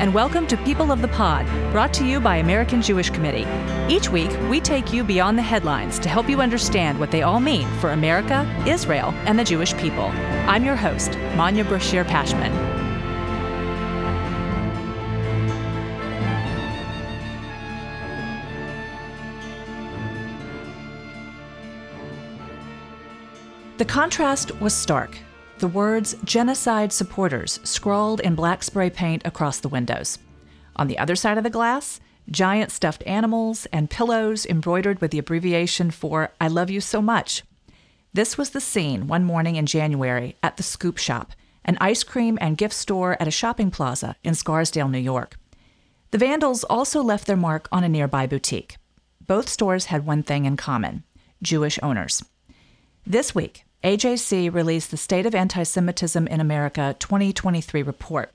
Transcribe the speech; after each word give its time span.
And 0.00 0.14
welcome 0.14 0.46
to 0.46 0.56
People 0.56 0.92
of 0.92 1.02
the 1.02 1.08
Pod, 1.08 1.44
brought 1.72 1.92
to 1.92 2.06
you 2.06 2.20
by 2.20 2.36
American 2.36 2.80
Jewish 2.80 3.10
Committee. 3.10 3.46
Each 3.94 4.08
week, 4.08 4.30
we 4.48 4.58
take 4.58 4.94
you 4.94 5.04
beyond 5.04 5.36
the 5.36 5.42
headlines 5.42 5.98
to 5.98 6.08
help 6.08 6.26
you 6.26 6.40
understand 6.40 6.98
what 6.98 7.10
they 7.10 7.20
all 7.20 7.38
mean 7.38 7.68
for 7.80 7.90
America, 7.90 8.50
Israel, 8.66 9.12
and 9.26 9.38
the 9.38 9.44
Jewish 9.44 9.76
people. 9.76 10.06
I'm 10.48 10.64
your 10.64 10.74
host, 10.74 11.18
Manya 11.36 11.64
Brachear 11.64 12.06
Pashman. 12.06 12.50
The 23.76 23.84
contrast 23.84 24.58
was 24.62 24.72
stark 24.72 25.18
the 25.60 25.68
words 25.68 26.16
genocide 26.24 26.90
supporters 26.90 27.60
scrawled 27.64 28.20
in 28.20 28.34
black 28.34 28.62
spray 28.62 28.88
paint 28.88 29.22
across 29.26 29.60
the 29.60 29.68
windows. 29.68 30.18
On 30.76 30.88
the 30.88 30.98
other 30.98 31.14
side 31.14 31.36
of 31.36 31.44
the 31.44 31.50
glass, 31.50 32.00
giant 32.30 32.72
stuffed 32.72 33.02
animals 33.06 33.66
and 33.70 33.90
pillows 33.90 34.46
embroidered 34.46 35.02
with 35.02 35.10
the 35.10 35.18
abbreviation 35.18 35.90
for 35.90 36.30
I 36.40 36.48
love 36.48 36.70
you 36.70 36.80
so 36.80 37.02
much. 37.02 37.42
This 38.14 38.38
was 38.38 38.50
the 38.50 38.60
scene 38.60 39.06
one 39.06 39.22
morning 39.22 39.56
in 39.56 39.66
January 39.66 40.34
at 40.42 40.56
the 40.56 40.62
Scoop 40.62 40.96
Shop, 40.96 41.32
an 41.62 41.76
ice 41.78 42.02
cream 42.04 42.38
and 42.40 42.56
gift 42.56 42.74
store 42.74 43.18
at 43.20 43.28
a 43.28 43.30
shopping 43.30 43.70
plaza 43.70 44.16
in 44.24 44.34
Scarsdale, 44.34 44.88
New 44.88 44.98
York. 44.98 45.36
The 46.10 46.18
vandals 46.18 46.64
also 46.64 47.02
left 47.02 47.26
their 47.26 47.36
mark 47.36 47.68
on 47.70 47.84
a 47.84 47.88
nearby 47.88 48.26
boutique. 48.26 48.78
Both 49.26 49.50
stores 49.50 49.86
had 49.86 50.06
one 50.06 50.22
thing 50.22 50.46
in 50.46 50.56
common 50.56 51.04
Jewish 51.42 51.78
owners. 51.82 52.24
This 53.06 53.34
week, 53.34 53.64
AJC 53.82 54.52
released 54.52 54.90
the 54.90 54.98
State 54.98 55.24
of 55.24 55.34
Anti 55.34 55.62
Semitism 55.62 56.26
in 56.26 56.38
America 56.38 56.94
2023 56.98 57.82
report, 57.82 58.30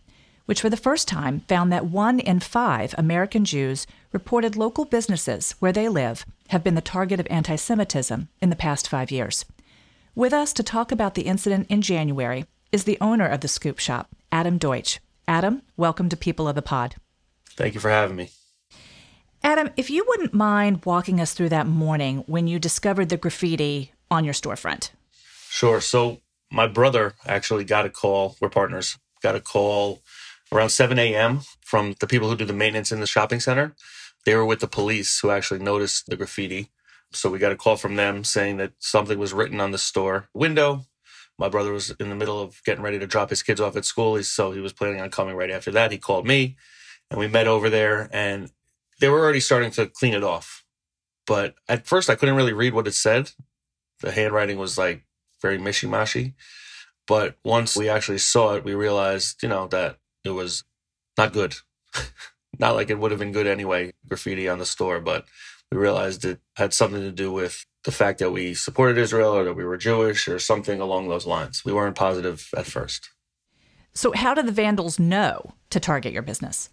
which 0.48 0.60
for 0.60 0.72
the 0.72 0.78
first 0.78 1.08
time 1.08 1.42
found 1.42 1.72
that 1.72 1.86
one 1.86 2.20
in 2.20 2.40
five 2.40 2.96
American 2.98 3.46
Jews 3.46 3.86
reported 4.12 4.56
local 4.56 4.86
businesses 4.86 5.52
where 5.60 5.72
they 5.72 5.88
live 5.88 6.26
have 6.48 6.64
been 6.64 6.74
the 6.74 6.82
target 6.82 7.20
of 7.20 7.28
anti 7.30 7.58
Semitism 7.58 8.28
in 8.42 8.50
the 8.50 8.56
past 8.56 8.90
five 8.90 9.12
years. 9.12 9.46
With 10.16 10.34
us 10.34 10.52
to 10.54 10.64
talk 10.64 10.92
about 10.92 11.14
the 11.14 11.28
incident 11.28 11.68
in 11.70 11.84
January 11.84 12.46
is 12.72 12.86
the 12.86 12.98
owner 13.00 13.28
of 13.28 13.42
the 13.42 13.48
Scoop 13.48 13.78
Shop, 13.78 14.10
Adam 14.32 14.58
Deutsch. 14.58 15.00
Adam, 15.28 15.62
welcome 15.78 16.10
to 16.10 16.18
People 16.18 16.48
of 16.48 16.56
the 16.56 16.64
Pod. 16.64 16.96
Thank 17.52 17.76
you 17.76 17.80
for 17.80 17.92
having 17.92 18.16
me. 18.16 18.32
Adam, 19.44 19.70
if 19.78 19.92
you 19.92 20.06
wouldn't 20.08 20.34
mind 20.34 20.86
walking 20.86 21.22
us 21.22 21.36
through 21.36 21.50
that 21.50 21.68
morning 21.68 22.24
when 22.26 22.48
you 22.48 22.58
discovered 22.58 23.10
the 23.10 23.18
graffiti 23.18 23.92
on 24.10 24.26
your 24.26 24.34
storefront. 24.34 24.90
Sure. 25.56 25.80
So 25.80 26.20
my 26.52 26.68
brother 26.68 27.14
actually 27.26 27.64
got 27.64 27.86
a 27.86 27.90
call. 27.90 28.36
We're 28.42 28.50
partners. 28.50 28.98
Got 29.24 29.38
a 29.38 29.40
call 29.40 30.02
around 30.52 30.68
7 30.68 31.00
a.m. 31.00 31.44
from 31.62 31.96
the 32.02 32.08
people 32.08 32.28
who 32.28 32.36
do 32.36 32.44
the 32.44 32.52
maintenance 32.52 32.92
in 32.92 33.00
the 33.00 33.08
shopping 33.08 33.40
center. 33.40 33.74
They 34.26 34.36
were 34.36 34.46
with 34.46 34.60
the 34.60 34.68
police 34.68 35.18
who 35.22 35.30
actually 35.30 35.62
noticed 35.62 36.08
the 36.08 36.18
graffiti. 36.18 36.72
So 37.14 37.30
we 37.30 37.40
got 37.40 37.54
a 37.54 37.56
call 37.56 37.78
from 37.78 37.96
them 37.96 38.26
saying 38.26 38.58
that 38.58 38.74
something 38.80 39.18
was 39.18 39.32
written 39.32 39.62
on 39.62 39.72
the 39.72 39.78
store 39.78 40.28
window. 40.34 40.88
My 41.40 41.48
brother 41.48 41.72
was 41.72 41.90
in 42.02 42.10
the 42.10 42.16
middle 42.16 42.42
of 42.42 42.62
getting 42.66 42.84
ready 42.84 43.00
to 43.00 43.08
drop 43.08 43.30
his 43.30 43.42
kids 43.42 43.62
off 43.62 43.78
at 43.78 43.86
school. 43.86 44.22
So 44.24 44.52
he 44.52 44.60
was 44.60 44.74
planning 44.74 45.00
on 45.00 45.10
coming 45.10 45.38
right 45.38 45.52
after 45.52 45.72
that. 45.72 45.94
He 45.94 45.98
called 45.98 46.28
me 46.28 46.58
and 47.10 47.18
we 47.18 47.30
met 47.30 47.48
over 47.48 47.70
there 47.70 48.10
and 48.12 48.52
they 49.00 49.08
were 49.08 49.24
already 49.24 49.40
starting 49.40 49.72
to 49.72 49.86
clean 49.88 50.16
it 50.16 50.24
off. 50.24 50.66
But 51.26 51.56
at 51.70 51.88
first 51.88 52.10
I 52.10 52.16
couldn't 52.16 52.36
really 52.36 52.52
read 52.52 52.74
what 52.74 52.88
it 52.88 52.94
said. 52.94 53.32
The 54.02 54.12
handwriting 54.12 54.58
was 54.58 54.78
like 54.78 55.06
very 55.42 55.58
mishy 55.58 55.88
mashy. 55.90 56.34
But 57.08 57.38
once 57.44 57.76
we 57.76 57.90
actually 57.90 58.18
saw 58.18 58.56
it, 58.56 58.64
we 58.64 58.74
realized, 58.74 59.44
you 59.44 59.50
know, 59.50 59.68
that 59.68 59.98
it 60.24 60.32
was 60.32 60.64
not 61.18 61.34
good. 61.34 61.56
not 62.60 62.76
like 62.76 62.90
it 62.90 63.00
would 63.00 63.12
have 63.12 63.20
been 63.20 63.32
good 63.32 63.48
anyway, 63.48 63.94
graffiti 64.08 64.50
on 64.50 64.60
the 64.60 64.66
store, 64.66 65.00
but 65.00 65.26
we 65.72 65.78
realized 65.78 66.26
it 66.26 66.40
had 66.56 66.74
something 66.74 67.02
to 67.02 67.12
do 67.12 67.32
with 67.32 67.66
the 67.84 67.92
fact 67.92 68.20
that 68.20 68.32
we 68.32 68.54
supported 68.54 68.98
Israel 68.98 69.36
or 69.36 69.44
that 69.46 69.54
we 69.54 69.64
were 69.64 69.78
Jewish 69.78 70.28
or 70.28 70.40
something 70.40 70.80
along 70.80 71.08
those 71.08 71.26
lines. 71.26 71.64
We 71.64 71.74
weren't 71.74 71.96
positive 71.96 72.50
at 72.56 72.66
first. 72.66 73.10
So, 73.94 74.12
how 74.12 74.34
do 74.34 74.42
the 74.42 74.52
vandals 74.52 75.00
know 75.00 75.54
to 75.70 75.80
target 75.80 76.12
your 76.12 76.22
business? 76.22 76.70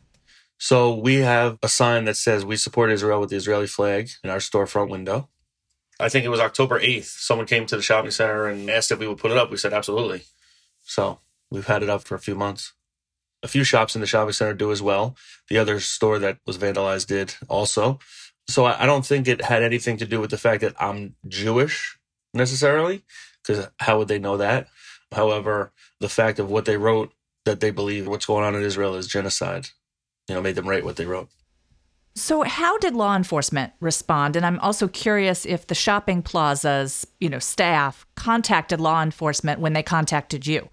So, 0.59 0.95
we 0.95 1.17
have 1.17 1.59
a 1.62 1.69
sign 1.69 2.05
that 2.06 2.17
says 2.17 2.45
we 2.45 2.56
support 2.56 2.91
Israel 2.91 3.21
with 3.21 3.31
the 3.31 3.37
Israeli 3.37 3.67
flag 3.67 4.09
in 4.25 4.31
our 4.31 4.39
storefront 4.39 4.89
window. 4.89 5.28
I 6.03 6.09
think 6.09 6.25
it 6.25 6.31
was 6.31 6.41
October 6.41 6.81
8th. 6.81 7.05
Someone 7.05 7.47
came 7.47 7.65
to 7.67 7.77
the 7.77 7.83
shopping 7.83 8.11
center 8.11 8.47
and 8.47 8.69
asked 8.69 8.91
if 8.91 8.99
we 8.99 9.07
would 9.07 9.19
put 9.19 9.31
it 9.31 9.37
up. 9.37 9.51
We 9.51 9.57
said, 9.57 9.73
absolutely. 9.73 10.23
So 10.83 11.21
we've 11.51 11.67
had 11.67 11.83
it 11.83 11.89
up 11.89 12.03
for 12.03 12.15
a 12.15 12.21
few 12.21 12.35
months. 12.35 12.73
A 13.43 13.49
few 13.49 13.65
shops 13.65 13.95
in 13.95 14.01
the 14.01 14.07
shopping 14.07 14.33
center 14.33 14.55
do 14.55 14.73
as 14.73 14.83
well. 14.83 15.17
The 15.49 15.59
other 15.59 15.81
store 15.81 16.19
that 16.19 16.39
was 16.47 16.59
vandalized 16.59 17.07
did 17.07 17.35
also. 17.49 17.99
So 18.49 18.67
I 18.67 18.87
don't 18.87 19.07
think 19.07 19.29
it 19.29 19.45
had 19.45 19.63
anything 19.63 19.97
to 19.99 20.07
do 20.07 20.21
with 20.21 20.31
the 20.31 20.39
fact 20.39 20.61
that 20.63 20.75
I'm 20.81 21.15
Jewish 21.29 21.99
necessarily, 22.34 23.03
because 23.43 23.69
how 23.79 23.99
would 23.99 24.09
they 24.09 24.19
know 24.19 24.37
that? 24.37 24.69
However, 25.13 25.73
the 26.01 26.09
fact 26.09 26.39
of 26.39 26.51
what 26.51 26.65
they 26.65 26.77
wrote 26.77 27.13
that 27.45 27.61
they 27.61 27.71
believe 27.71 28.07
what's 28.07 28.27
going 28.27 28.45
on 28.45 28.55
in 28.55 28.63
Israel 28.63 28.95
is 28.95 29.07
genocide, 29.07 29.69
you 30.29 30.34
know, 30.34 30.43
made 30.43 30.55
them 30.55 30.69
write 30.69 30.84
what 30.84 30.97
they 30.97 31.07
wrote. 31.07 31.29
So 32.15 32.43
how 32.43 32.77
did 32.78 32.95
law 32.95 33.17
enforcement 33.17 33.73
respond? 33.81 34.37
And 34.37 34.45
I'm 34.45 34.59
also 34.61 34.87
curious 34.87 35.47
if 35.47 35.67
the 35.67 35.75
shopping 35.75 36.23
plaza's, 36.23 37.06
you 37.21 37.31
know, 37.31 37.39
staff 37.39 38.06
contacted 38.17 38.81
law 38.81 39.03
enforcement 39.03 39.61
when 39.61 39.73
they 39.73 39.83
contacted 39.83 40.47
you 40.47 40.69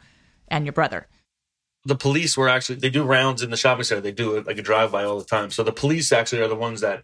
and 0.49 0.65
your 0.65 0.73
brother. 0.73 1.07
The 1.85 1.95
police 1.95 2.35
were 2.35 2.49
actually 2.49 2.75
they 2.79 2.89
do 2.89 3.03
rounds 3.03 3.41
in 3.41 3.51
the 3.51 3.57
shopping 3.57 3.85
center. 3.85 4.01
They 4.01 4.11
do 4.11 4.41
like 4.41 4.57
a 4.57 4.61
drive 4.61 4.91
by 4.91 5.05
all 5.05 5.17
the 5.17 5.23
time. 5.23 5.49
So 5.49 5.63
the 5.63 5.71
police 5.71 6.11
actually 6.11 6.41
are 6.41 6.49
the 6.49 6.55
ones 6.55 6.81
that 6.81 7.03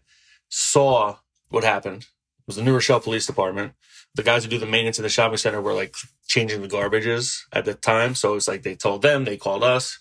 saw 0.50 1.16
what 1.50 1.64
happened. 1.64 2.02
It 2.02 2.48
was 2.48 2.58
the 2.58 2.64
New 2.64 2.74
Rochelle 2.74 3.00
Police 3.00 3.26
Department. 3.26 3.72
The 4.16 4.24
guys 4.24 4.44
who 4.44 4.50
do 4.50 4.60
the 4.60 4.66
maintenance 4.66 5.00
in 5.00 5.04
the 5.04 5.10
shopping 5.10 5.38
center 5.38 5.62
were 5.62 5.74
like 5.74 5.96
changing 6.28 6.62
the 6.62 6.68
garbages 6.68 7.40
at 7.54 7.64
the 7.64 7.74
time. 7.74 8.16
So 8.16 8.36
it's 8.36 8.50
like 8.50 8.64
they 8.64 8.76
told 8.76 9.02
them, 9.02 9.24
they 9.24 9.38
called 9.38 9.64
us 9.64 9.98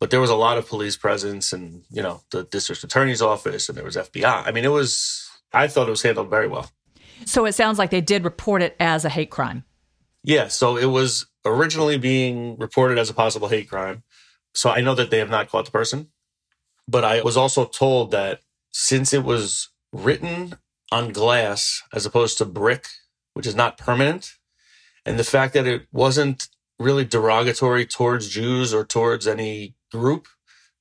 but 0.00 0.10
there 0.10 0.20
was 0.20 0.30
a 0.30 0.36
lot 0.36 0.58
of 0.58 0.68
police 0.68 0.96
presence 0.96 1.52
and 1.52 1.84
you 1.90 2.02
know 2.02 2.22
the 2.30 2.44
district 2.44 2.84
attorney's 2.84 3.22
office 3.22 3.68
and 3.68 3.76
there 3.76 3.84
was 3.84 3.96
fbi 3.96 4.46
i 4.46 4.50
mean 4.50 4.64
it 4.64 4.72
was 4.72 5.28
i 5.52 5.66
thought 5.66 5.88
it 5.88 5.90
was 5.90 6.02
handled 6.02 6.30
very 6.30 6.48
well. 6.48 6.70
So 7.24 7.46
it 7.46 7.52
sounds 7.52 7.80
like 7.80 7.90
they 7.90 8.00
did 8.00 8.22
report 8.22 8.62
it 8.62 8.76
as 8.78 9.04
a 9.04 9.08
hate 9.08 9.30
crime. 9.30 9.64
Yeah 10.22 10.48
so 10.48 10.76
it 10.76 10.86
was 10.86 11.26
originally 11.44 11.98
being 11.98 12.56
reported 12.58 12.98
as 12.98 13.10
a 13.10 13.14
possible 13.14 13.48
hate 13.48 13.68
crime. 13.68 14.02
So 14.54 14.70
i 14.70 14.80
know 14.80 14.94
that 14.94 15.10
they 15.10 15.18
have 15.18 15.30
not 15.30 15.48
caught 15.48 15.66
the 15.66 15.70
person 15.70 16.08
but 16.86 17.04
i 17.04 17.20
was 17.22 17.36
also 17.36 17.64
told 17.64 18.10
that 18.12 18.40
since 18.70 19.12
it 19.12 19.24
was 19.24 19.70
written 19.92 20.54
on 20.92 21.12
glass 21.12 21.82
as 21.92 22.06
opposed 22.06 22.38
to 22.38 22.44
brick 22.44 22.86
which 23.34 23.46
is 23.46 23.54
not 23.54 23.78
permanent 23.78 24.32
and 25.04 25.18
the 25.18 25.24
fact 25.24 25.54
that 25.54 25.66
it 25.66 25.86
wasn't 25.90 26.48
really 26.78 27.04
derogatory 27.04 27.86
towards 27.86 28.28
Jews 28.28 28.72
or 28.72 28.84
towards 28.84 29.26
any 29.26 29.74
group 29.90 30.28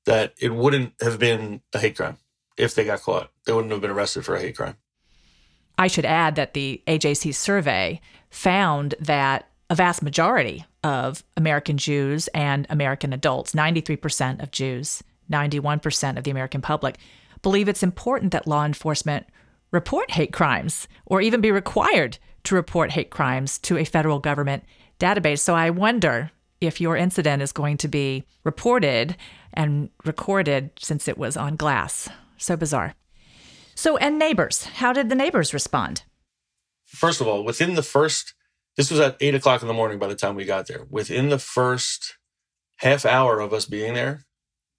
that 0.06 0.34
it 0.40 0.54
wouldn't 0.54 0.94
have 1.02 1.20
been 1.20 1.62
a 1.74 1.80
hate 1.80 1.98
crime 1.98 2.18
if 2.58 2.76
they 2.76 2.86
got 2.86 3.02
caught. 3.02 3.30
They 3.46 3.54
wouldn't 3.54 3.72
have 3.72 3.82
been 3.82 3.92
arrested 3.92 4.26
for 4.26 4.36
a 4.36 4.42
hate 4.42 4.56
crime. 4.56 4.76
I 5.78 5.88
should 5.88 6.06
add 6.06 6.36
that 6.36 6.54
the 6.54 6.82
AJC 6.88 7.36
survey 7.36 8.02
found 8.30 8.96
that 9.00 9.50
a 9.70 9.76
vast 9.76 10.02
majority 10.02 10.66
of 10.84 11.24
American 11.36 11.78
Jews 11.78 12.28
and 12.30 12.66
American 12.70 13.14
adults, 13.14 13.54
93% 13.54 14.42
of 14.42 14.52
Jews, 14.52 15.04
91% 15.30 16.18
of 16.18 16.24
the 16.24 16.32
American 16.32 16.62
public, 16.62 16.98
believe 17.42 17.68
it's 17.68 17.84
important 17.84 18.32
that 18.32 18.48
law 18.48 18.66
enforcement 18.66 19.28
report 19.72 20.10
hate 20.12 20.34
crimes 20.34 20.88
or 21.06 21.22
even 21.22 21.42
be 21.42 21.52
required 21.52 22.18
to 22.46 22.56
report 22.56 22.92
hate 22.92 23.10
crimes 23.10 23.58
to 23.60 23.78
a 23.78 23.84
federal 23.84 24.20
government 24.20 24.64
database. 25.00 25.40
So 25.40 25.54
I 25.54 25.70
wonder 25.70 26.32
if 26.60 26.82
your 26.82 26.98
incident 26.98 27.42
is 27.42 27.52
going 27.52 27.78
to 27.78 27.88
be 27.88 28.26
reported 28.44 29.16
and 29.54 29.90
recorded 30.06 30.72
since 30.80 31.08
it 31.08 31.18
was 31.18 31.38
on 31.38 31.56
glass. 31.56 32.10
So 32.38 32.56
bizarre. 32.56 32.96
So, 33.76 33.98
and 33.98 34.18
neighbors, 34.18 34.64
how 34.64 34.94
did 34.94 35.10
the 35.10 35.16
neighbors 35.16 35.54
respond? 35.54 36.04
First 36.86 37.22
of 37.22 37.28
all, 37.28 37.44
within 37.44 37.76
the 37.76 37.84
first, 37.84 38.34
this 38.76 38.90
was 38.90 39.00
at 39.00 39.18
eight 39.20 39.36
o'clock 39.36 39.62
in 39.62 39.68
the 39.68 39.74
morning 39.74 40.00
by 40.00 40.08
the 40.08 40.16
time 40.16 40.36
we 40.36 40.46
got 40.46 40.68
there. 40.68 40.86
Within 40.90 41.30
the 41.30 41.40
first 41.40 42.18
half 42.78 43.06
hour 43.06 43.40
of 43.40 43.54
us 43.54 43.66
being 43.66 43.94
there, 43.94 44.26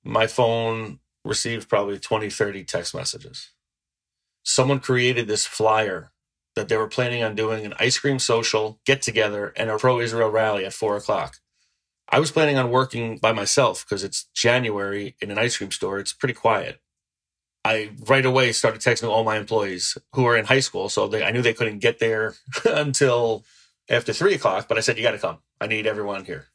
my 0.02 0.26
phone 0.26 1.00
received 1.24 1.68
probably 1.68 1.98
20, 1.98 2.30
30 2.30 2.64
text 2.64 2.94
messages. 2.94 3.50
Someone 4.42 4.80
created 4.80 5.28
this 5.28 5.46
flyer 5.46 6.12
that 6.54 6.68
they 6.68 6.76
were 6.76 6.88
planning 6.88 7.22
on 7.22 7.34
doing 7.34 7.64
an 7.64 7.74
ice 7.78 7.98
cream 7.98 8.18
social 8.18 8.80
get 8.84 9.02
together 9.02 9.52
and 9.56 9.70
a 9.70 9.78
pro 9.78 10.00
Israel 10.00 10.30
rally 10.30 10.64
at 10.64 10.72
four 10.72 10.96
o'clock. 10.96 11.36
I 12.10 12.20
was 12.20 12.30
planning 12.30 12.56
on 12.56 12.70
working 12.70 13.18
by 13.18 13.32
myself 13.32 13.84
because 13.84 14.02
it's 14.02 14.24
January 14.34 15.16
in 15.20 15.30
an 15.30 15.38
ice 15.38 15.58
cream 15.58 15.70
store. 15.70 15.98
It's 15.98 16.12
pretty 16.12 16.34
quiet. 16.34 16.80
I 17.64 17.90
right 18.06 18.24
away 18.24 18.52
started 18.52 18.80
texting 18.80 19.08
all 19.08 19.24
my 19.24 19.36
employees 19.36 19.98
who 20.14 20.24
are 20.24 20.36
in 20.36 20.46
high 20.46 20.60
school. 20.60 20.88
So 20.88 21.06
they, 21.06 21.22
I 21.22 21.32
knew 21.32 21.42
they 21.42 21.52
couldn't 21.52 21.80
get 21.80 21.98
there 21.98 22.34
until 22.64 23.44
after 23.90 24.12
three 24.12 24.34
o'clock, 24.34 24.68
but 24.68 24.78
I 24.78 24.80
said, 24.80 24.96
you 24.96 25.02
got 25.02 25.12
to 25.12 25.18
come. 25.18 25.38
I 25.60 25.66
need 25.66 25.86
everyone 25.86 26.24
here. 26.24 26.46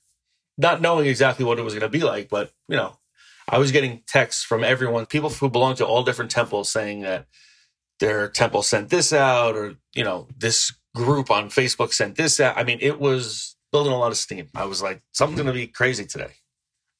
Not 0.57 0.81
knowing 0.81 1.07
exactly 1.07 1.45
what 1.45 1.59
it 1.59 1.63
was 1.63 1.73
going 1.73 1.81
to 1.81 1.89
be 1.89 2.03
like, 2.03 2.29
but 2.29 2.51
you 2.67 2.75
know, 2.75 2.97
I 3.47 3.57
was 3.57 3.71
getting 3.71 4.01
texts 4.07 4.43
from 4.43 4.63
everyone, 4.63 5.05
people 5.05 5.29
who 5.29 5.49
belong 5.49 5.75
to 5.75 5.85
all 5.85 6.03
different 6.03 6.31
temples 6.31 6.71
saying 6.71 7.01
that 7.01 7.27
their 7.99 8.27
temple 8.27 8.63
sent 8.63 8.89
this 8.89 9.13
out 9.13 9.55
or, 9.55 9.75
you 9.93 10.03
know, 10.03 10.27
this 10.37 10.73
group 10.95 11.29
on 11.29 11.49
Facebook 11.49 11.93
sent 11.93 12.15
this 12.15 12.39
out. 12.39 12.57
I 12.57 12.63
mean, 12.63 12.79
it 12.81 12.99
was 12.99 13.55
building 13.73 13.91
a 13.91 13.97
lot 13.97 14.11
of 14.11 14.17
steam. 14.17 14.47
I 14.55 14.65
was 14.65 14.81
like, 14.81 15.01
something's 15.11 15.41
going 15.41 15.47
to 15.47 15.59
be 15.59 15.67
crazy 15.67 16.05
today. 16.05 16.35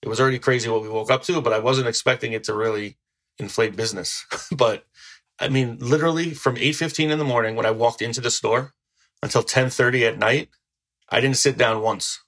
It 0.01 0.09
was 0.09 0.19
already 0.19 0.39
crazy 0.39 0.69
what 0.69 0.81
we 0.81 0.89
woke 0.89 1.11
up 1.11 1.21
to, 1.23 1.39
but 1.39 1.53
I 1.53 1.59
wasn't 1.59 1.87
expecting 1.87 2.33
it 2.33 2.43
to 2.45 2.53
really 2.53 2.97
inflate 3.37 3.77
business. 3.77 4.25
but 4.51 4.83
I 5.39 5.49
mean, 5.49 5.77
literally 5.79 6.31
from 6.31 6.55
8:15 6.55 7.11
in 7.11 7.19
the 7.19 7.23
morning 7.23 7.55
when 7.55 7.65
I 7.65 7.71
walked 7.71 8.01
into 8.01 8.19
the 8.19 8.31
store 8.31 8.73
until 9.21 9.43
10:30 9.43 10.01
at 10.07 10.17
night, 10.17 10.49
I 11.09 11.21
didn't 11.21 11.37
sit 11.37 11.57
down 11.57 11.81
once. 11.81 12.19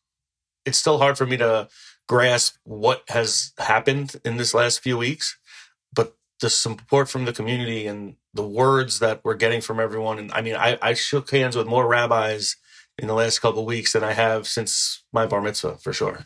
It's 0.63 0.77
still 0.77 0.99
hard 0.99 1.17
for 1.17 1.25
me 1.25 1.37
to 1.37 1.67
grasp 2.07 2.55
what 2.63 3.03
has 3.09 3.51
happened 3.57 4.15
in 4.23 4.37
this 4.37 4.53
last 4.53 4.79
few 4.79 4.97
weeks, 4.97 5.37
but 5.91 6.15
the 6.39 6.51
support 6.51 7.09
from 7.09 7.25
the 7.25 7.33
community 7.33 7.87
and 7.87 8.15
the 8.33 8.47
words 8.47 8.99
that 8.99 9.21
we're 9.23 9.35
getting 9.35 9.61
from 9.61 9.79
everyone. 9.79 10.19
And 10.19 10.31
I 10.31 10.41
mean, 10.41 10.55
I, 10.55 10.77
I 10.81 10.93
shook 10.93 11.31
hands 11.31 11.55
with 11.55 11.67
more 11.67 11.87
rabbis 11.87 12.57
in 12.97 13.07
the 13.07 13.13
last 13.13 13.39
couple 13.39 13.61
of 13.61 13.65
weeks 13.65 13.93
than 13.93 14.03
I 14.03 14.13
have 14.13 14.47
since 14.47 15.03
my 15.11 15.25
bar 15.25 15.41
mitzvah, 15.41 15.77
for 15.77 15.93
sure. 15.93 16.25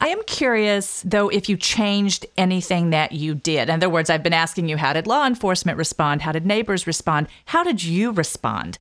I 0.00 0.08
am 0.08 0.22
curious, 0.24 1.02
though, 1.02 1.28
if 1.28 1.48
you 1.48 1.56
changed 1.56 2.26
anything 2.36 2.90
that 2.90 3.12
you 3.12 3.34
did. 3.34 3.68
In 3.68 3.76
other 3.76 3.88
words, 3.88 4.10
I've 4.10 4.22
been 4.22 4.32
asking 4.32 4.68
you, 4.68 4.76
how 4.76 4.92
did 4.92 5.06
law 5.06 5.26
enforcement 5.26 5.78
respond? 5.78 6.22
How 6.22 6.32
did 6.32 6.44
neighbors 6.44 6.86
respond? 6.86 7.28
How 7.46 7.62
did 7.62 7.82
you 7.82 8.12
respond? 8.12 8.78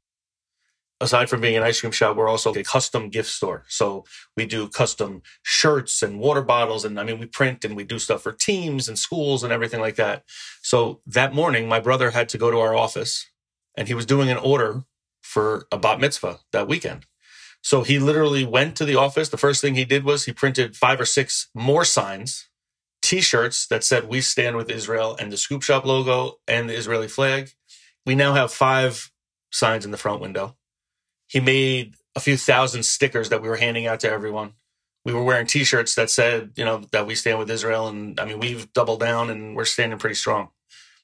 aside 1.02 1.30
from 1.30 1.42
being 1.42 1.58
an 1.58 1.64
ice 1.64 1.80
cream 1.80 1.92
shop, 1.92 2.16
we're 2.16 2.30
also 2.30 2.54
a 2.54 2.64
custom 2.64 3.10
gift 3.10 3.30
store. 3.30 3.66
So 3.68 4.06
we 4.38 4.46
do 4.46 4.68
custom 4.68 5.22
shirts 5.44 6.02
and 6.02 6.20
water 6.20 6.42
bottles. 6.42 6.86
And 6.86 7.00
I 7.00 7.04
mean, 7.04 7.20
we 7.20 7.26
print 7.26 7.66
and 7.66 7.76
we 7.76 7.84
do 7.84 8.00
stuff 8.00 8.24
for 8.24 8.32
teams 8.32 8.88
and 8.88 8.98
schools 8.98 9.44
and 9.44 9.52
everything 9.52 9.82
like 9.82 9.96
that. 9.96 10.24
So 10.62 11.02
that 11.08 11.34
morning, 11.34 11.68
my 11.68 11.80
brother 11.80 12.12
had 12.12 12.30
to 12.30 12.38
go 12.38 12.50
to 12.50 12.60
our 12.60 12.76
office 12.76 13.30
and 13.76 13.88
he 13.88 13.94
was 13.94 14.06
doing 14.06 14.30
an 14.30 14.38
order 14.38 14.84
for 15.26 15.68
a 15.72 15.78
bat 15.78 16.00
mitzvah 16.00 16.40
that 16.52 16.68
weekend. 16.68 17.06
So 17.62 17.82
he 17.82 17.98
literally 18.00 18.46
went 18.46 18.76
to 18.78 18.86
the 18.86 18.96
office. 18.96 19.30
The 19.30 19.38
first 19.38 19.62
thing 19.62 19.76
he 19.76 19.86
did 19.86 20.04
was 20.04 20.26
he 20.26 20.34
printed 20.34 20.76
five 20.76 21.02
or 21.02 21.06
six 21.06 21.50
more 21.56 21.84
signs, 21.84 22.48
t-shirts 23.02 23.68
that 23.68 23.84
said 23.84 24.08
we 24.08 24.22
stand 24.22 24.56
with 24.56 24.70
Israel 24.70 25.16
and 25.20 25.32
the 25.32 25.38
scoop 25.38 25.64
shop 25.64 25.86
logo 25.86 26.36
and 26.48 26.70
the 26.70 26.76
Israeli 26.76 27.08
flag. 27.08 27.52
We 28.06 28.14
now 28.16 28.34
have 28.34 28.52
five 28.52 29.12
signs 29.52 29.84
in 29.84 29.92
the 29.92 29.98
front 29.98 30.22
window 30.22 30.56
he 31.28 31.40
made 31.40 31.96
a 32.16 32.20
few 32.20 32.38
thousand 32.38 32.84
stickers 32.84 33.30
that 33.30 33.42
we 33.42 33.50
were 33.50 33.56
handing 33.56 33.88
out 33.88 34.00
to 34.02 34.12
everyone. 34.12 34.54
We 35.04 35.14
were 35.14 35.24
wearing 35.24 35.48
T-shirts 35.48 35.96
that 35.96 36.10
said, 36.10 36.52
you 36.56 36.66
know, 36.66 36.84
that 36.92 37.06
we 37.06 37.16
stand 37.16 37.38
with 37.38 37.50
Israel, 37.50 37.88
and 37.88 38.20
I 38.20 38.26
mean, 38.26 38.40
we've 38.40 38.72
doubled 38.74 39.00
down 39.00 39.30
and 39.30 39.56
we're 39.56 39.66
standing 39.66 40.00
pretty 40.00 40.16
strong. 40.16 40.50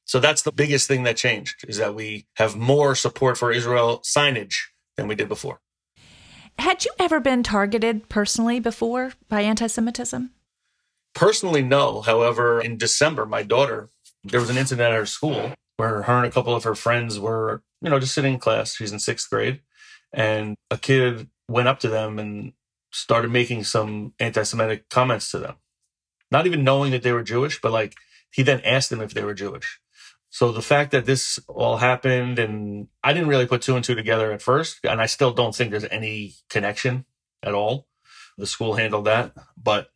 So 0.06 0.20
that's 0.20 0.42
the 0.42 0.52
biggest 0.52 0.88
thing 0.88 1.04
that 1.04 1.18
changed 1.18 1.64
is 1.68 1.78
that 1.78 1.96
we 1.96 2.26
have 2.36 2.56
more 2.56 2.96
support 2.96 3.38
for 3.38 3.52
Israel 3.52 4.02
signage 4.04 4.56
than 4.98 5.08
we 5.08 5.16
did 5.16 5.30
before. 5.30 5.62
Had 6.60 6.84
you 6.86 6.92
ever 7.00 7.20
been 7.20 7.44
targeted 7.44 8.10
personally 8.10 8.60
before 8.60 9.14
by 9.30 9.42
anti-Semitism? 9.42 10.32
Personally, 11.14 11.64
no. 11.64 12.02
However, 12.02 12.62
in 12.62 12.78
December, 12.78 13.26
my 13.26 13.44
daughter, 13.44 13.90
there 14.24 14.40
was 14.40 14.50
an 14.50 14.58
incident 14.58 14.94
at 14.94 14.98
her 14.98 15.06
school 15.06 15.54
where 15.78 16.04
her 16.04 16.18
and 16.18 16.26
a 16.26 16.32
couple 16.32 16.56
of 16.56 16.64
her 16.64 16.76
friends 16.76 17.20
were, 17.20 17.64
you 17.82 17.90
know, 17.90 18.00
just 18.00 18.14
sitting 18.14 18.36
in 18.36 18.40
class. 18.40 18.76
She's 18.76 18.92
in 18.92 19.00
sixth 19.00 19.30
grade 19.30 19.62
and 20.14 20.56
a 20.70 20.78
kid 20.78 21.30
went 21.48 21.68
up 21.68 21.80
to 21.80 21.90
them 21.90 22.20
and 22.20 22.54
started 22.92 23.32
making 23.32 23.64
some 23.64 24.14
anti-Semitic 24.20 24.90
comments 24.90 25.32
to 25.32 25.40
them, 25.40 25.56
not 26.30 26.46
even 26.46 26.64
knowing 26.64 26.92
that 26.92 27.04
they 27.04 27.14
were 27.14 27.24
Jewish, 27.24 27.60
but 27.62 27.72
like 27.72 27.96
he 28.32 28.44
then 28.44 28.62
asked 28.62 28.90
them 28.90 29.02
if 29.02 29.14
they 29.14 29.24
were 29.24 29.34
Jewish. 29.34 29.80
So 30.32 30.52
the 30.52 30.62
fact 30.62 30.92
that 30.92 31.06
this 31.06 31.40
all 31.48 31.78
happened 31.78 32.40
and 32.40 32.88
I 33.04 33.14
didn't 33.14 33.28
really 33.28 33.46
put 33.46 33.62
two 33.62 33.76
and 33.76 33.84
two 33.84 33.96
together 33.96 34.32
at 34.32 34.42
first, 34.42 34.80
and 34.84 35.02
I 35.02 35.06
still 35.06 35.34
don't 35.34 35.54
think 35.54 35.72
there's 35.72 35.86
any 35.86 36.36
connection 36.50 37.06
at 37.44 37.54
all. 37.54 37.88
The 38.38 38.48
school 38.48 38.76
handled 38.76 39.06
that, 39.06 39.34
but 39.62 39.90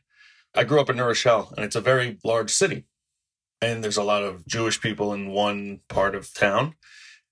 I 0.53 0.65
grew 0.65 0.79
up 0.81 0.89
in 0.89 0.97
New 0.97 1.03
Rochelle 1.03 1.53
and 1.55 1.65
it's 1.65 1.75
a 1.75 1.81
very 1.81 2.19
large 2.23 2.51
city. 2.51 2.85
And 3.61 3.81
there's 3.83 3.97
a 3.97 4.03
lot 4.03 4.23
of 4.23 4.45
Jewish 4.45 4.81
people 4.81 5.13
in 5.13 5.29
one 5.29 5.79
part 5.87 6.13
of 6.13 6.33
town 6.33 6.75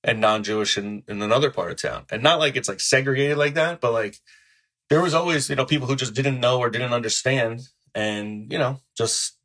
and 0.01 0.21
non-Jewish 0.21 0.77
in, 0.77 1.03
in 1.07 1.21
another 1.21 1.51
part 1.51 1.71
of 1.71 1.81
town. 1.81 2.05
And 2.09 2.23
not 2.23 2.39
like 2.39 2.55
it's 2.55 2.69
like 2.69 2.79
segregated 2.79 3.37
like 3.37 3.53
that, 3.55 3.81
but 3.81 3.91
like 3.91 4.17
there 4.89 5.01
was 5.01 5.13
always, 5.13 5.49
you 5.49 5.55
know, 5.55 5.65
people 5.65 5.87
who 5.87 5.95
just 5.95 6.13
didn't 6.13 6.39
know 6.39 6.59
or 6.59 6.69
didn't 6.69 6.93
understand 6.93 7.61
and, 7.93 8.51
you 8.51 8.57
know, 8.57 8.79
just 8.97 9.37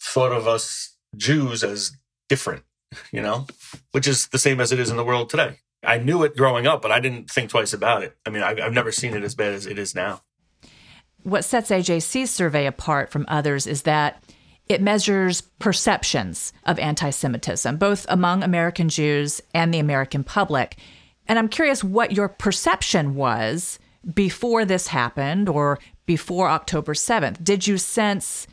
thought 0.00 0.32
of 0.32 0.46
us 0.46 0.96
Jews 1.16 1.64
as 1.64 1.92
different, 2.28 2.62
you 3.12 3.20
know, 3.20 3.46
which 3.92 4.06
is 4.06 4.28
the 4.28 4.38
same 4.38 4.60
as 4.60 4.72
it 4.72 4.78
is 4.78 4.90
in 4.90 4.96
the 4.96 5.04
world 5.04 5.30
today. 5.30 5.58
I 5.82 5.98
knew 5.98 6.22
it 6.24 6.36
growing 6.36 6.66
up, 6.66 6.82
but 6.82 6.92
I 6.92 7.00
didn't 7.00 7.30
think 7.30 7.50
twice 7.50 7.72
about 7.72 8.02
it. 8.02 8.16
I 8.26 8.30
mean, 8.30 8.42
I've, 8.42 8.60
I've 8.60 8.72
never 8.72 8.92
seen 8.92 9.14
it 9.14 9.24
as 9.24 9.34
bad 9.34 9.54
as 9.54 9.66
it 9.66 9.78
is 9.78 9.94
now. 9.94 10.22
What 11.22 11.44
sets 11.44 11.70
AJC's 11.70 12.30
survey 12.30 12.66
apart 12.66 13.10
from 13.10 13.24
others 13.28 13.66
is 13.66 13.82
that 13.82 14.22
it 14.68 14.80
measures 14.80 15.40
perceptions 15.40 16.52
of 16.64 16.78
anti 16.78 17.10
Semitism, 17.10 17.76
both 17.76 18.06
among 18.08 18.42
American 18.42 18.88
Jews 18.88 19.40
and 19.52 19.72
the 19.72 19.78
American 19.78 20.22
public. 20.22 20.76
And 21.26 21.38
I'm 21.38 21.48
curious 21.48 21.82
what 21.82 22.12
your 22.12 22.28
perception 22.28 23.14
was 23.14 23.78
before 24.14 24.64
this 24.64 24.88
happened 24.88 25.48
or 25.48 25.78
before 26.06 26.48
October 26.48 26.94
7th. 26.94 27.42
Did 27.42 27.66
you 27.66 27.78
sense 27.78 28.46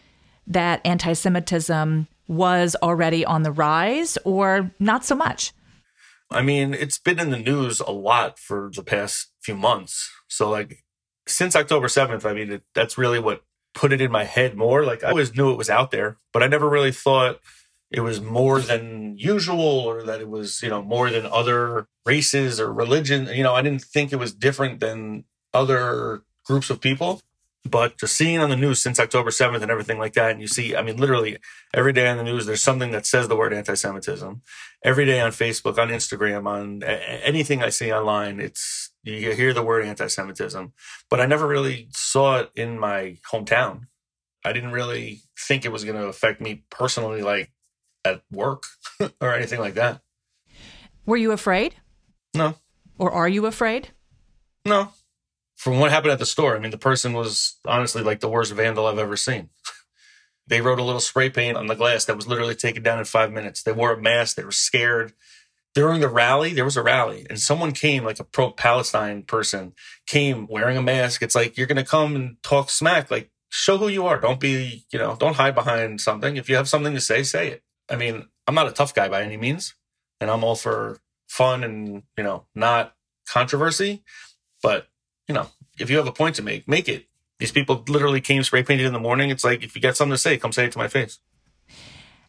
that 0.47 0.81
anti 0.85 1.13
Semitism 1.13 2.07
was 2.27 2.75
already 2.81 3.25
on 3.25 3.43
the 3.43 3.51
rise 3.51 4.17
or 4.23 4.71
not 4.79 5.05
so 5.05 5.15
much? 5.15 5.53
I 6.29 6.41
mean, 6.41 6.73
it's 6.73 6.99
been 6.99 7.19
in 7.19 7.29
the 7.29 7.39
news 7.39 7.79
a 7.79 7.91
lot 7.91 8.37
for 8.37 8.69
the 8.73 8.83
past 8.83 9.31
few 9.41 9.55
months. 9.55 10.11
So, 10.27 10.49
like, 10.49 10.83
since 11.25 11.55
October 11.55 11.87
7th, 11.87 12.25
I 12.25 12.33
mean, 12.33 12.51
it, 12.51 12.63
that's 12.73 12.97
really 12.97 13.19
what 13.19 13.43
put 13.77 13.93
it 13.93 14.01
in 14.01 14.11
my 14.11 14.23
head 14.23 14.57
more. 14.57 14.83
Like 14.83 15.03
I 15.03 15.09
always 15.09 15.35
knew 15.35 15.51
it 15.51 15.57
was 15.57 15.69
out 15.69 15.91
there, 15.91 16.17
but 16.33 16.41
I 16.41 16.47
never 16.47 16.67
really 16.67 16.91
thought 16.91 17.39
it 17.91 18.01
was 18.01 18.19
more 18.19 18.59
than 18.59 19.15
usual 19.17 19.59
or 19.59 20.03
that 20.03 20.19
it 20.19 20.27
was, 20.27 20.61
you 20.61 20.69
know, 20.69 20.81
more 20.81 21.09
than 21.09 21.25
other 21.25 21.87
races 22.05 22.59
or 22.59 22.73
religion. 22.73 23.27
You 23.27 23.43
know, 23.43 23.53
I 23.53 23.61
didn't 23.61 23.83
think 23.83 24.11
it 24.11 24.17
was 24.17 24.33
different 24.33 24.79
than 24.79 25.25
other 25.53 26.23
groups 26.45 26.69
of 26.69 26.81
people. 26.81 27.21
But 27.67 27.97
just 27.97 28.15
seeing 28.15 28.39
on 28.39 28.49
the 28.49 28.55
news 28.55 28.81
since 28.81 28.99
October 28.99 29.29
7th 29.29 29.61
and 29.61 29.71
everything 29.71 29.99
like 29.99 30.13
that, 30.13 30.31
and 30.31 30.41
you 30.41 30.47
see, 30.47 30.75
I 30.75 30.81
mean, 30.81 30.97
literally 30.97 31.37
every 31.73 31.93
day 31.93 32.07
on 32.07 32.17
the 32.17 32.23
news, 32.23 32.45
there's 32.45 32.63
something 32.63 32.91
that 32.91 33.05
says 33.05 33.27
the 33.27 33.35
word 33.35 33.53
anti 33.53 33.73
Semitism. 33.73 34.41
Every 34.83 35.05
day 35.05 35.19
on 35.19 35.31
Facebook, 35.31 35.77
on 35.77 35.89
Instagram, 35.89 36.47
on 36.47 36.83
anything 36.83 37.63
I 37.63 37.69
see 37.69 37.91
online, 37.91 38.39
it's 38.39 38.91
you 39.03 39.31
hear 39.31 39.53
the 39.53 39.63
word 39.63 39.85
anti 39.85 40.07
Semitism, 40.07 40.73
but 41.09 41.19
I 41.19 41.25
never 41.25 41.47
really 41.47 41.87
saw 41.91 42.39
it 42.39 42.51
in 42.55 42.79
my 42.79 43.17
hometown. 43.31 43.87
I 44.45 44.53
didn't 44.53 44.71
really 44.71 45.21
think 45.37 45.65
it 45.65 45.71
was 45.71 45.83
going 45.83 45.97
to 45.97 46.07
affect 46.07 46.41
me 46.41 46.63
personally, 46.69 47.21
like 47.21 47.51
at 48.05 48.21
work 48.31 48.63
or 49.21 49.33
anything 49.33 49.59
like 49.59 49.73
that. 49.75 50.01
Were 51.05 51.17
you 51.17 51.31
afraid? 51.31 51.75
No. 52.33 52.55
Or 52.97 53.11
are 53.11 53.29
you 53.29 53.45
afraid? 53.45 53.89
No. 54.65 54.91
From 55.57 55.79
what 55.79 55.91
happened 55.91 56.13
at 56.13 56.19
the 56.19 56.25
store, 56.25 56.55
I 56.55 56.59
mean, 56.59 56.71
the 56.71 56.77
person 56.77 57.11
was 57.11 57.57
honestly 57.65 58.01
like 58.01 58.21
the 58.21 58.29
worst 58.29 58.53
vandal 58.53 58.85
I've 58.85 58.97
ever 58.97 59.17
seen. 59.17 59.49
they 60.47 60.61
wrote 60.61 60.79
a 60.79 60.83
little 60.83 61.01
spray 61.01 61.29
paint 61.29 61.57
on 61.57 61.67
the 61.67 61.75
glass 61.75 62.05
that 62.05 62.15
was 62.15 62.27
literally 62.27 62.55
taken 62.55 62.83
down 62.83 62.99
in 62.99 63.05
five 63.05 63.33
minutes. 63.33 63.63
They 63.63 63.73
wore 63.73 63.93
a 63.93 64.01
mask. 64.01 64.37
They 64.37 64.45
were 64.45 64.51
scared 64.51 65.13
during 65.77 66.01
the 66.01 66.09
rally, 66.09 66.53
there 66.53 66.65
was 66.65 66.75
a 66.75 66.81
rally 66.81 67.27
and 67.29 67.39
someone 67.39 67.71
came, 67.71 68.03
like 68.03 68.19
a 68.19 68.23
pro 68.23 68.49
Palestine 68.49 69.21
person 69.21 69.73
came 70.07 70.47
wearing 70.47 70.75
a 70.75 70.81
mask. 70.81 71.21
It's 71.21 71.35
like, 71.35 71.55
you're 71.55 71.67
going 71.67 71.77
to 71.77 71.83
come 71.83 72.15
and 72.15 72.41
talk 72.41 72.71
smack. 72.71 73.11
Like, 73.11 73.29
show 73.49 73.77
who 73.77 73.87
you 73.87 74.07
are. 74.07 74.19
Don't 74.19 74.39
be, 74.39 74.85
you 74.91 74.97
know, 74.97 75.15
don't 75.15 75.35
hide 75.35 75.53
behind 75.53 76.01
something. 76.01 76.35
If 76.35 76.49
you 76.49 76.55
have 76.55 76.67
something 76.67 76.95
to 76.95 76.99
say, 76.99 77.21
say 77.21 77.49
it. 77.49 77.63
I 77.91 77.95
mean, 77.95 78.27
I'm 78.47 78.55
not 78.55 78.67
a 78.67 78.71
tough 78.71 78.95
guy 78.95 79.07
by 79.07 79.21
any 79.21 79.37
means, 79.37 79.75
and 80.19 80.31
I'm 80.31 80.43
all 80.43 80.55
for 80.55 80.99
fun 81.27 81.63
and, 81.63 82.01
you 82.17 82.23
know, 82.23 82.47
not 82.55 82.95
controversy. 83.29 84.03
But, 84.63 84.87
you 85.27 85.35
know, 85.35 85.47
if 85.79 85.89
you 85.89 85.97
have 85.97 86.07
a 86.07 86.11
point 86.11 86.35
to 86.35 86.41
make, 86.41 86.67
make 86.67 86.87
it. 86.89 87.05
These 87.39 87.51
people 87.51 87.83
literally 87.87 88.21
came 88.21 88.41
spray 88.43 88.63
painted 88.63 88.85
in 88.85 88.93
the 88.93 88.99
morning. 88.99 89.29
It's 89.29 89.43
like, 89.43 89.63
if 89.63 89.75
you 89.75 89.81
got 89.81 89.95
something 89.95 90.13
to 90.13 90.17
say, 90.17 90.37
come 90.37 90.51
say 90.51 90.65
it 90.65 90.71
to 90.71 90.79
my 90.79 90.87
face. 90.87 91.19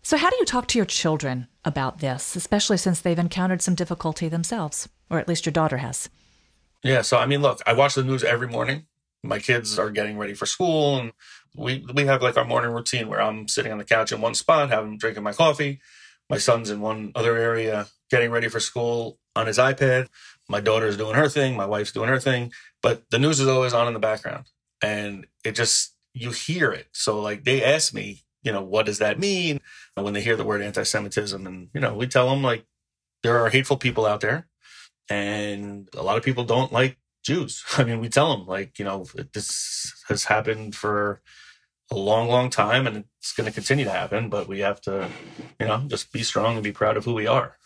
So, 0.02 0.16
how 0.16 0.30
do 0.30 0.36
you 0.38 0.44
talk 0.44 0.66
to 0.68 0.78
your 0.78 0.86
children 0.86 1.48
about 1.64 1.98
this, 1.98 2.36
especially 2.36 2.76
since 2.76 3.00
they've 3.00 3.18
encountered 3.18 3.62
some 3.62 3.74
difficulty 3.74 4.28
themselves, 4.28 4.88
or 5.10 5.18
at 5.18 5.28
least 5.28 5.44
your 5.44 5.52
daughter 5.52 5.78
has? 5.78 6.08
Yeah. 6.82 7.02
So, 7.02 7.18
I 7.18 7.26
mean, 7.26 7.42
look, 7.42 7.60
I 7.66 7.72
watch 7.72 7.94
the 7.94 8.04
news 8.04 8.22
every 8.22 8.48
morning. 8.48 8.86
My 9.22 9.38
kids 9.38 9.78
are 9.78 9.90
getting 9.90 10.16
ready 10.16 10.34
for 10.34 10.46
school, 10.46 10.98
and 10.98 11.12
we 11.56 11.84
we 11.92 12.06
have 12.06 12.22
like 12.22 12.36
our 12.36 12.44
morning 12.44 12.70
routine 12.70 13.08
where 13.08 13.20
I'm 13.20 13.48
sitting 13.48 13.72
on 13.72 13.78
the 13.78 13.84
couch 13.84 14.12
in 14.12 14.20
one 14.20 14.34
spot, 14.34 14.70
having 14.70 14.98
drinking 14.98 15.24
my 15.24 15.32
coffee. 15.32 15.80
My 16.30 16.38
son's 16.38 16.70
in 16.70 16.80
one 16.80 17.12
other 17.14 17.36
area, 17.36 17.88
getting 18.10 18.30
ready 18.30 18.48
for 18.48 18.60
school 18.60 19.18
on 19.34 19.46
his 19.46 19.58
iPad. 19.58 20.08
My 20.48 20.60
daughter's 20.60 20.96
doing 20.96 21.14
her 21.14 21.28
thing. 21.28 21.56
My 21.56 21.66
wife's 21.66 21.92
doing 21.92 22.08
her 22.08 22.20
thing. 22.20 22.52
But 22.82 23.10
the 23.10 23.18
news 23.18 23.40
is 23.40 23.48
always 23.48 23.74
on 23.74 23.88
in 23.88 23.94
the 23.94 24.00
background, 24.00 24.46
and 24.82 25.26
it 25.44 25.52
just 25.52 25.94
you 26.14 26.30
hear 26.30 26.70
it. 26.72 26.88
So, 26.92 27.20
like, 27.20 27.44
they 27.44 27.62
ask 27.62 27.92
me 27.92 28.24
you 28.42 28.52
know, 28.52 28.62
what 28.62 28.86
does 28.86 28.98
that 28.98 29.18
mean? 29.18 29.60
And 29.96 30.04
when 30.04 30.14
they 30.14 30.20
hear 30.20 30.36
the 30.36 30.44
word 30.44 30.62
anti 30.62 30.82
Semitism, 30.82 31.46
and, 31.46 31.68
you 31.74 31.80
know, 31.80 31.94
we 31.94 32.06
tell 32.06 32.30
them 32.30 32.42
like 32.42 32.64
there 33.22 33.38
are 33.44 33.50
hateful 33.50 33.76
people 33.76 34.06
out 34.06 34.20
there 34.20 34.48
and 35.10 35.88
a 35.94 36.02
lot 36.02 36.16
of 36.16 36.22
people 36.22 36.44
don't 36.44 36.72
like 36.72 36.98
Jews. 37.22 37.64
I 37.76 37.84
mean, 37.84 38.00
we 38.00 38.08
tell 38.08 38.36
them 38.36 38.46
like, 38.46 38.78
you 38.78 38.84
know, 38.84 39.06
this 39.32 39.92
has 40.08 40.24
happened 40.24 40.74
for 40.74 41.20
a 41.90 41.96
long, 41.96 42.28
long 42.28 42.50
time 42.50 42.86
and 42.86 43.04
it's 43.20 43.32
going 43.32 43.46
to 43.46 43.52
continue 43.52 43.84
to 43.84 43.90
happen, 43.90 44.28
but 44.28 44.46
we 44.46 44.60
have 44.60 44.80
to, 44.82 45.08
you 45.58 45.66
know, 45.66 45.84
just 45.86 46.12
be 46.12 46.22
strong 46.22 46.54
and 46.54 46.64
be 46.64 46.72
proud 46.72 46.96
of 46.96 47.04
who 47.04 47.14
we 47.14 47.26
are. 47.26 47.56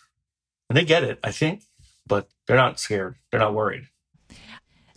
And 0.68 0.76
they 0.76 0.84
get 0.84 1.04
it, 1.04 1.18
I 1.22 1.32
think, 1.32 1.64
but 2.06 2.28
they're 2.46 2.56
not 2.56 2.80
scared. 2.80 3.16
They're 3.30 3.40
not 3.40 3.54
worried. 3.54 3.88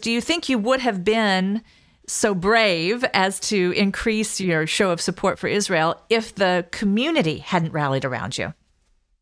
Do 0.01 0.11
you 0.11 0.21
think 0.21 0.49
you 0.49 0.57
would 0.57 0.81
have 0.81 1.03
been 1.03 1.61
so 2.07 2.35
brave 2.35 3.03
as 3.13 3.39
to 3.39 3.73
increase 3.75 4.39
your 4.39 4.67
show 4.67 4.91
of 4.91 5.01
support 5.01 5.39
for 5.39 5.47
Israel 5.47 5.99
if 6.09 6.35
the 6.35 6.67
community 6.71 7.39
hadn't 7.39 7.71
rallied 7.71 8.05
around 8.05 8.37
you? 8.37 8.53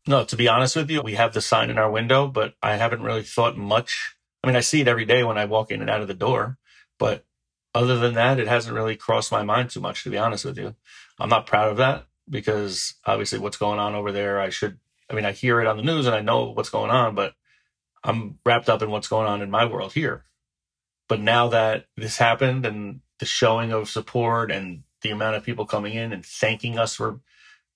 No, 0.06 0.24
to 0.24 0.36
be 0.36 0.48
honest 0.48 0.76
with 0.76 0.90
you, 0.90 1.00
we 1.00 1.14
have 1.14 1.32
the 1.32 1.40
sign 1.40 1.70
in 1.70 1.78
our 1.78 1.90
window, 1.90 2.26
but 2.28 2.54
I 2.62 2.76
haven't 2.76 3.02
really 3.02 3.22
thought 3.22 3.56
much. 3.56 4.16
I 4.42 4.46
mean, 4.46 4.56
I 4.56 4.60
see 4.60 4.82
it 4.82 4.88
every 4.88 5.06
day 5.06 5.24
when 5.24 5.38
I 5.38 5.46
walk 5.46 5.70
in 5.70 5.80
and 5.80 5.88
out 5.88 6.02
of 6.02 6.08
the 6.08 6.14
door, 6.14 6.58
but 6.98 7.24
other 7.74 7.98
than 7.98 8.14
that, 8.14 8.38
it 8.38 8.46
hasn't 8.46 8.74
really 8.74 8.96
crossed 8.96 9.32
my 9.32 9.42
mind 9.42 9.70
too 9.70 9.80
much, 9.80 10.04
to 10.04 10.10
be 10.10 10.18
honest 10.18 10.44
with 10.44 10.58
you. 10.58 10.74
I'm 11.18 11.30
not 11.30 11.46
proud 11.46 11.70
of 11.70 11.78
that 11.78 12.06
because 12.28 12.94
obviously 13.06 13.38
what's 13.38 13.56
going 13.56 13.78
on 13.78 13.94
over 13.94 14.12
there, 14.12 14.40
I 14.40 14.50
should, 14.50 14.78
I 15.08 15.14
mean, 15.14 15.24
I 15.24 15.32
hear 15.32 15.60
it 15.60 15.66
on 15.66 15.78
the 15.78 15.82
news 15.82 16.06
and 16.06 16.14
I 16.14 16.20
know 16.20 16.50
what's 16.50 16.70
going 16.70 16.90
on, 16.90 17.14
but 17.14 17.34
I'm 18.04 18.38
wrapped 18.44 18.68
up 18.68 18.82
in 18.82 18.90
what's 18.90 19.08
going 19.08 19.26
on 19.26 19.40
in 19.40 19.50
my 19.50 19.64
world 19.64 19.94
here. 19.94 20.24
But 21.08 21.20
now 21.20 21.48
that 21.48 21.86
this 21.96 22.16
happened 22.16 22.66
and 22.66 23.00
the 23.18 23.26
showing 23.26 23.72
of 23.72 23.88
support 23.88 24.50
and 24.50 24.82
the 25.02 25.10
amount 25.10 25.36
of 25.36 25.44
people 25.44 25.66
coming 25.66 25.94
in 25.94 26.12
and 26.12 26.24
thanking 26.24 26.78
us 26.78 26.94
for 26.94 27.20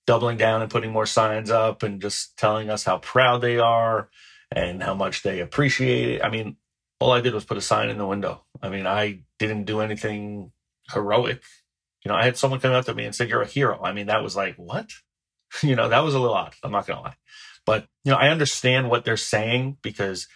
doubling 0.06 0.38
down 0.38 0.62
and 0.62 0.70
putting 0.70 0.90
more 0.90 1.06
signs 1.06 1.50
up 1.50 1.82
and 1.82 2.00
just 2.00 2.36
telling 2.38 2.70
us 2.70 2.84
how 2.84 2.98
proud 2.98 3.42
they 3.42 3.58
are 3.58 4.08
and 4.50 4.82
how 4.82 4.94
much 4.94 5.22
they 5.22 5.40
appreciate 5.40 6.16
it. 6.16 6.24
I 6.24 6.30
mean, 6.30 6.56
all 6.98 7.12
I 7.12 7.20
did 7.20 7.34
was 7.34 7.44
put 7.44 7.58
a 7.58 7.62
sign 7.62 7.90
in 7.90 7.98
the 7.98 8.06
window. 8.06 8.44
I 8.62 8.70
mean, 8.70 8.86
I 8.86 9.20
didn't 9.38 9.64
do 9.64 9.80
anything 9.80 10.52
heroic. 10.92 11.42
You 12.04 12.10
know, 12.10 12.16
I 12.16 12.24
had 12.24 12.36
someone 12.36 12.60
come 12.60 12.72
up 12.72 12.86
to 12.86 12.94
me 12.94 13.04
and 13.04 13.14
said, 13.14 13.28
You're 13.28 13.42
a 13.42 13.46
hero. 13.46 13.80
I 13.82 13.92
mean, 13.92 14.06
that 14.06 14.22
was 14.22 14.34
like, 14.34 14.56
what? 14.56 14.90
you 15.62 15.76
know, 15.76 15.88
that 15.88 16.04
was 16.04 16.14
a 16.14 16.18
little 16.18 16.34
odd. 16.34 16.54
I'm 16.62 16.72
not 16.72 16.86
going 16.86 16.96
to 16.96 17.02
lie. 17.02 17.16
But, 17.66 17.86
you 18.04 18.12
know, 18.12 18.18
I 18.18 18.30
understand 18.30 18.88
what 18.88 19.04
they're 19.04 19.18
saying 19.18 19.76
because 19.82 20.26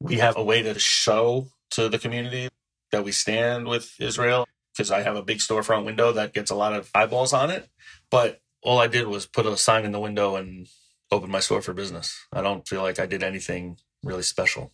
we 0.00 0.18
have 0.18 0.36
a 0.36 0.44
way 0.44 0.62
to 0.62 0.78
show 0.78 1.48
to 1.72 1.88
the 1.88 1.98
community 1.98 2.48
that 2.90 3.04
we 3.04 3.12
stand 3.12 3.66
with 3.66 3.94
Israel 4.00 4.46
because 4.72 4.90
I 4.90 5.02
have 5.02 5.16
a 5.16 5.22
big 5.22 5.38
storefront 5.38 5.84
window 5.84 6.12
that 6.12 6.32
gets 6.32 6.50
a 6.50 6.54
lot 6.54 6.72
of 6.72 6.90
eyeballs 6.94 7.32
on 7.32 7.50
it. 7.50 7.68
But 8.10 8.40
all 8.62 8.78
I 8.78 8.86
did 8.86 9.06
was 9.06 9.26
put 9.26 9.46
a 9.46 9.56
sign 9.56 9.84
in 9.84 9.92
the 9.92 10.00
window 10.00 10.36
and 10.36 10.68
open 11.10 11.30
my 11.30 11.40
store 11.40 11.60
for 11.60 11.74
business. 11.74 12.18
I 12.32 12.42
don't 12.42 12.66
feel 12.66 12.82
like 12.82 12.98
I 12.98 13.06
did 13.06 13.22
anything 13.22 13.78
really 14.02 14.22
special. 14.22 14.72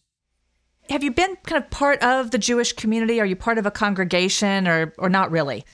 Have 0.89 1.03
you 1.03 1.11
been 1.11 1.37
kind 1.45 1.63
of 1.63 1.71
part 1.71 2.03
of 2.03 2.31
the 2.31 2.39
Jewish 2.39 2.73
community? 2.73 3.21
Are 3.21 3.27
you 3.27 3.37
part 3.37 3.59
of 3.59 3.67
a 3.67 3.71
congregation 3.71 4.67
or 4.67 4.95
or 4.97 5.09
not 5.11 5.31
really? 5.31 5.65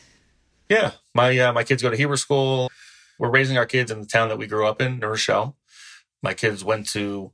Yeah, 0.69 0.93
my 1.15 1.39
uh, 1.39 1.53
my 1.53 1.63
kids 1.63 1.83
go 1.83 1.91
to 1.91 1.97
Hebrew 1.97 2.17
school. 2.17 2.71
We're 3.19 3.31
raising 3.31 3.57
our 3.57 3.67
kids 3.67 3.91
in 3.91 4.01
the 4.01 4.07
town 4.07 4.29
that 4.29 4.39
we 4.39 4.49
grew 4.49 4.67
up 4.67 4.83
in, 4.83 4.99
New 4.99 5.07
Rochelle. 5.07 5.57
My 6.23 6.35
kids 6.35 6.65
went 6.65 6.89
to 6.91 7.31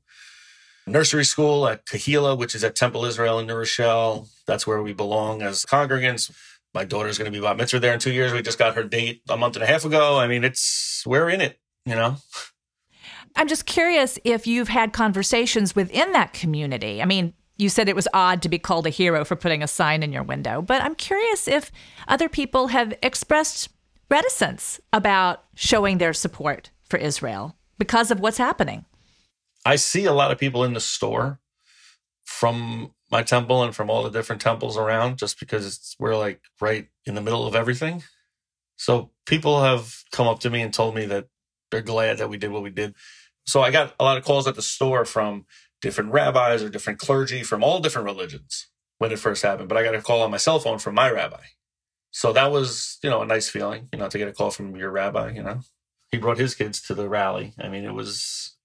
nursery 0.90 1.24
school 1.24 1.66
at 1.66 1.86
Kahila, 1.86 2.36
which 2.36 2.54
is 2.54 2.64
at 2.64 2.76
Temple 2.76 3.04
Israel 3.04 3.38
in 3.38 3.46
New 3.46 3.54
Rochelle. 3.54 4.28
That's 4.46 4.66
where 4.66 4.82
we 4.82 4.92
belong 4.92 5.42
as 5.42 5.64
congregants. 5.64 6.30
My 6.74 6.84
daughter's 6.84 7.18
going 7.18 7.30
to 7.30 7.36
be 7.36 7.42
bat 7.42 7.56
mitzvah 7.56 7.80
there 7.80 7.94
in 7.94 7.98
two 7.98 8.12
years. 8.12 8.32
We 8.32 8.42
just 8.42 8.58
got 8.58 8.74
her 8.76 8.84
date 8.84 9.22
a 9.28 9.36
month 9.36 9.56
and 9.56 9.62
a 9.62 9.66
half 9.66 9.84
ago. 9.84 10.18
I 10.18 10.28
mean, 10.28 10.44
it's 10.44 11.02
we're 11.06 11.28
in 11.28 11.40
it, 11.40 11.58
you 11.84 11.94
know. 11.94 12.16
I'm 13.36 13.48
just 13.48 13.66
curious 13.66 14.18
if 14.24 14.46
you've 14.46 14.68
had 14.68 14.92
conversations 14.92 15.74
within 15.74 16.12
that 16.12 16.32
community. 16.32 17.00
I 17.00 17.04
mean, 17.04 17.32
you 17.58 17.68
said 17.68 17.88
it 17.88 17.96
was 17.96 18.08
odd 18.14 18.42
to 18.42 18.48
be 18.48 18.58
called 18.58 18.86
a 18.86 18.90
hero 18.90 19.24
for 19.24 19.36
putting 19.36 19.62
a 19.62 19.68
sign 19.68 20.02
in 20.02 20.12
your 20.12 20.22
window, 20.22 20.62
but 20.62 20.82
I'm 20.82 20.94
curious 20.94 21.46
if 21.46 21.70
other 22.08 22.28
people 22.28 22.68
have 22.68 22.94
expressed 23.02 23.68
reticence 24.10 24.80
about 24.92 25.44
showing 25.54 25.98
their 25.98 26.12
support 26.12 26.70
for 26.84 26.96
Israel 26.96 27.56
because 27.78 28.10
of 28.10 28.20
what's 28.20 28.38
happening. 28.38 28.84
I 29.64 29.76
see 29.76 30.06
a 30.06 30.12
lot 30.12 30.30
of 30.30 30.38
people 30.38 30.64
in 30.64 30.72
the 30.72 30.80
store 30.80 31.40
from 32.24 32.94
my 33.10 33.22
temple 33.22 33.62
and 33.62 33.74
from 33.74 33.90
all 33.90 34.02
the 34.02 34.10
different 34.10 34.40
temples 34.40 34.76
around 34.76 35.18
just 35.18 35.38
because 35.40 35.66
it's 35.66 35.96
we're 35.98 36.16
like 36.16 36.40
right 36.60 36.88
in 37.04 37.14
the 37.14 37.20
middle 37.20 37.46
of 37.46 37.54
everything. 37.54 38.02
So 38.76 39.10
people 39.26 39.62
have 39.62 40.04
come 40.12 40.26
up 40.26 40.40
to 40.40 40.50
me 40.50 40.62
and 40.62 40.72
told 40.72 40.94
me 40.94 41.04
that 41.06 41.26
they're 41.70 41.82
glad 41.82 42.18
that 42.18 42.30
we 42.30 42.38
did 42.38 42.50
what 42.50 42.62
we 42.62 42.70
did. 42.70 42.94
So 43.46 43.62
I 43.62 43.70
got 43.70 43.94
a 43.98 44.04
lot 44.04 44.16
of 44.16 44.24
calls 44.24 44.46
at 44.46 44.54
the 44.54 44.62
store 44.62 45.04
from 45.04 45.44
different 45.82 46.12
rabbis 46.12 46.62
or 46.62 46.68
different 46.68 46.98
clergy 46.98 47.42
from 47.42 47.62
all 47.62 47.80
different 47.80 48.06
religions 48.06 48.68
when 48.98 49.12
it 49.12 49.18
first 49.18 49.42
happened. 49.42 49.68
But 49.68 49.76
I 49.76 49.82
got 49.82 49.94
a 49.94 50.02
call 50.02 50.22
on 50.22 50.30
my 50.30 50.36
cell 50.36 50.60
phone 50.60 50.78
from 50.78 50.94
my 50.94 51.10
rabbi. 51.10 51.42
So 52.10 52.32
that 52.32 52.50
was, 52.50 52.98
you 53.02 53.10
know, 53.10 53.22
a 53.22 53.26
nice 53.26 53.48
feeling, 53.48 53.88
you 53.92 53.98
know, 53.98 54.08
to 54.08 54.18
get 54.18 54.28
a 54.28 54.32
call 54.32 54.50
from 54.50 54.76
your 54.76 54.90
rabbi, 54.90 55.32
you 55.32 55.42
know. 55.42 55.60
He 56.10 56.18
brought 56.18 56.38
his 56.38 56.54
kids 56.54 56.80
to 56.82 56.94
the 56.94 57.08
rally. 57.08 57.54
I 57.58 57.68
mean, 57.68 57.84
it 57.84 57.94
was 57.94 58.56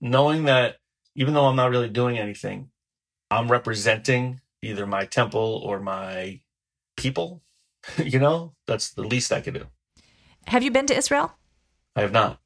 knowing 0.00 0.44
that 0.44 0.76
even 1.14 1.34
though 1.34 1.46
I'm 1.46 1.56
not 1.56 1.70
really 1.70 1.88
doing 1.88 2.18
anything, 2.18 2.70
I'm 3.30 3.50
representing 3.50 4.40
either 4.62 4.86
my 4.86 5.04
temple 5.04 5.62
or 5.64 5.80
my 5.80 6.40
people. 6.96 7.42
you 7.96 8.18
know, 8.18 8.54
that's 8.66 8.90
the 8.90 9.02
least 9.02 9.32
I 9.32 9.40
could 9.40 9.54
do. 9.54 9.66
Have 10.46 10.62
you 10.62 10.70
been 10.70 10.86
to 10.86 10.96
Israel? 10.96 11.32
I 11.96 12.02
have 12.02 12.12
not. 12.12 12.40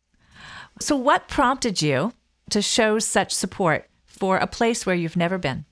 So, 0.80 0.96
what 0.96 1.28
prompted 1.28 1.80
you 1.80 2.12
to 2.50 2.60
show 2.60 2.98
such 2.98 3.32
support 3.32 3.88
for 4.04 4.36
a 4.36 4.46
place 4.46 4.84
where 4.84 4.94
you've 4.94 5.16
never 5.16 5.38
been? 5.38 5.64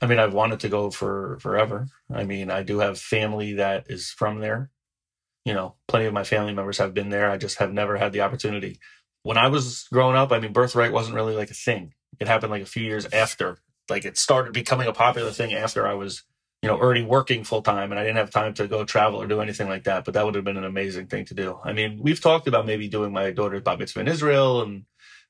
I 0.00 0.06
mean, 0.06 0.18
I've 0.18 0.34
wanted 0.34 0.60
to 0.60 0.68
go 0.68 0.90
for 0.90 1.38
forever. 1.40 1.88
I 2.12 2.24
mean, 2.24 2.50
I 2.50 2.62
do 2.62 2.80
have 2.80 2.98
family 2.98 3.54
that 3.54 3.86
is 3.88 4.10
from 4.10 4.40
there. 4.40 4.70
You 5.44 5.54
know, 5.54 5.76
plenty 5.88 6.06
of 6.06 6.12
my 6.12 6.24
family 6.24 6.52
members 6.52 6.78
have 6.78 6.92
been 6.92 7.08
there. 7.08 7.30
I 7.30 7.38
just 7.38 7.58
have 7.58 7.72
never 7.72 7.96
had 7.96 8.12
the 8.12 8.20
opportunity. 8.20 8.78
When 9.26 9.38
I 9.38 9.48
was 9.48 9.88
growing 9.92 10.14
up, 10.14 10.30
I 10.30 10.38
mean, 10.38 10.52
birthright 10.52 10.92
wasn't 10.92 11.16
really 11.16 11.34
like 11.34 11.50
a 11.50 11.54
thing. 11.54 11.94
It 12.20 12.28
happened 12.28 12.52
like 12.52 12.62
a 12.62 12.64
few 12.66 12.84
years 12.84 13.08
after 13.12 13.58
like 13.90 14.04
it 14.04 14.16
started 14.16 14.52
becoming 14.52 14.86
a 14.86 14.92
popular 14.92 15.32
thing 15.32 15.52
after 15.52 15.84
I 15.84 15.94
was, 15.94 16.22
you 16.62 16.68
know, 16.68 16.76
already 16.76 17.02
working 17.02 17.42
full 17.42 17.60
time 17.60 17.90
and 17.90 17.98
I 17.98 18.04
didn't 18.04 18.18
have 18.18 18.30
time 18.30 18.54
to 18.54 18.68
go 18.68 18.84
travel 18.84 19.20
or 19.20 19.26
do 19.26 19.40
anything 19.40 19.68
like 19.68 19.82
that. 19.82 20.04
But 20.04 20.14
that 20.14 20.24
would 20.24 20.36
have 20.36 20.44
been 20.44 20.56
an 20.56 20.62
amazing 20.62 21.08
thing 21.08 21.24
to 21.24 21.34
do. 21.34 21.58
I 21.64 21.72
mean, 21.72 21.98
we've 22.00 22.20
talked 22.20 22.46
about 22.46 22.66
maybe 22.66 22.86
doing 22.86 23.12
my 23.12 23.32
daughter's 23.32 23.64
bat 23.64 23.80
mitzvah 23.80 23.98
in 23.98 24.06
Israel. 24.06 24.62
And 24.62 24.84